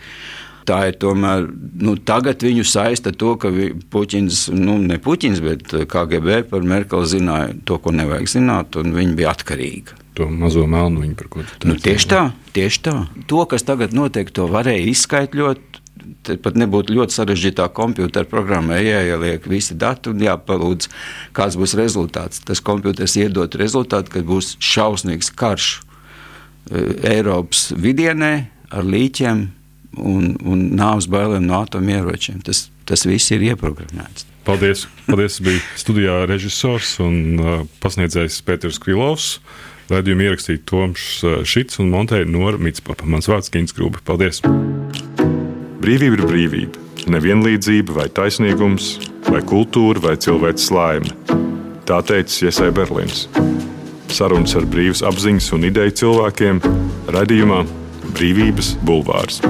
Tā 0.68 0.78
ir 0.92 0.98
tomēr, 1.02 1.48
nu, 1.82 1.96
tagad 1.98 2.44
viņu 2.46 2.66
saista 2.68 3.14
to, 3.14 3.34
ka 3.42 3.50
Puķins, 3.94 4.44
nu, 4.54 4.78
ne 4.82 5.00
Puķins, 5.02 5.42
bet 5.42 5.74
KGB 5.90 6.44
par 6.52 6.68
Merkeli 6.68 7.10
zināja 7.10 7.56
to, 7.66 7.80
ko 7.82 7.94
nevajag 7.96 8.30
zināt, 8.30 8.78
un 8.78 8.94
viņi 8.94 9.18
bija 9.18 9.34
atkarīgi. 9.34 9.98
To 10.20 10.28
mazo 10.28 10.66
melnu 10.68 11.06
viņa 11.06 11.18
par 11.18 11.30
ko 11.32 11.44
teici. 11.46 11.68
Nu, 11.70 11.78
tieši 11.80 12.08
tā, 12.12 12.22
tieši 12.56 12.82
tā. 12.84 12.96
To, 13.32 13.46
kas 13.50 13.64
tagad 13.68 13.96
notiek, 13.96 14.30
to 14.34 14.48
varēja 14.52 14.90
izskaidrot. 14.92 15.68
Pat 16.42 16.58
nebūtu 16.58 16.96
ļoti 16.96 17.14
sarežģītā 17.14 17.68
kompjutera 17.78 18.28
programmā 18.30 18.80
jāieliek 18.82 19.46
visi 19.50 19.76
dati 19.78 20.10
un 20.10 20.22
jāpalūdz, 20.22 20.90
kāds 21.38 21.58
būs 21.60 21.76
rezultāts. 21.78 22.42
Tas 22.46 22.62
kompjuters 22.66 23.16
iedot 23.22 23.56
rezultātu, 23.58 24.14
kad 24.16 24.26
būs 24.28 24.56
šausmīgs 24.62 25.30
karš 25.38 25.70
e, 25.78 26.84
Eiropas 27.14 27.70
vidienē 27.78 28.34
ar 28.74 28.88
līķiem, 28.88 29.46
un, 29.98 30.36
un 30.48 30.68
nāves 30.78 31.08
bailēm 31.12 31.48
no 31.48 31.62
atomieročiem. 31.66 32.42
Tas, 32.46 32.70
tas 32.88 33.06
viss 33.08 33.34
ir 33.36 33.44
ieprogrammēts. 33.52 34.28
Paldies! 34.48 34.88
Paldies! 35.06 35.38
Bija 35.44 35.62
studijā 35.78 36.22
režisors 36.30 36.96
un 37.04 37.18
uh, 37.38 37.58
pasniedzējs 37.84 38.42
Pēters 38.48 38.80
Krilovs. 38.82 39.36
Radījumu 39.92 40.26
ierakstīja 40.26 40.64
Toms 40.70 41.04
uh, 41.28 41.42
Šits 41.46 41.82
un 41.84 41.92
montēja 41.94 42.30
Nora 42.30 42.62
Mitspapa. 42.62 43.06
Mans 43.06 43.30
vārds 43.30 43.52
Gins 43.54 43.76
Grūbi. 43.78 44.02
Paldies! 44.08 44.42
Brīvība 45.82 46.18
ir 46.18 46.26
brīvība. 46.30 46.88
Nevienlīdzība 47.12 47.96
vai 47.96 48.08
taisnīgums, 48.14 48.92
vai 49.26 49.42
kultūra 49.46 50.04
vai 50.04 50.16
cilvēks 50.22 50.70
laime. 50.74 51.14
Tā 51.90 51.98
teica 52.06 52.48
Iesai 52.48 52.70
Berlīns. 52.76 53.26
Sarunas 54.12 54.54
ar 54.60 54.68
brīvas 54.70 55.02
apziņas 55.08 55.52
un 55.58 55.70
ideju 55.70 55.96
cilvēkiem 56.04 56.62
radījumā 57.16 57.64
Brīvības 58.16 58.76
bulvārs. 58.86 59.42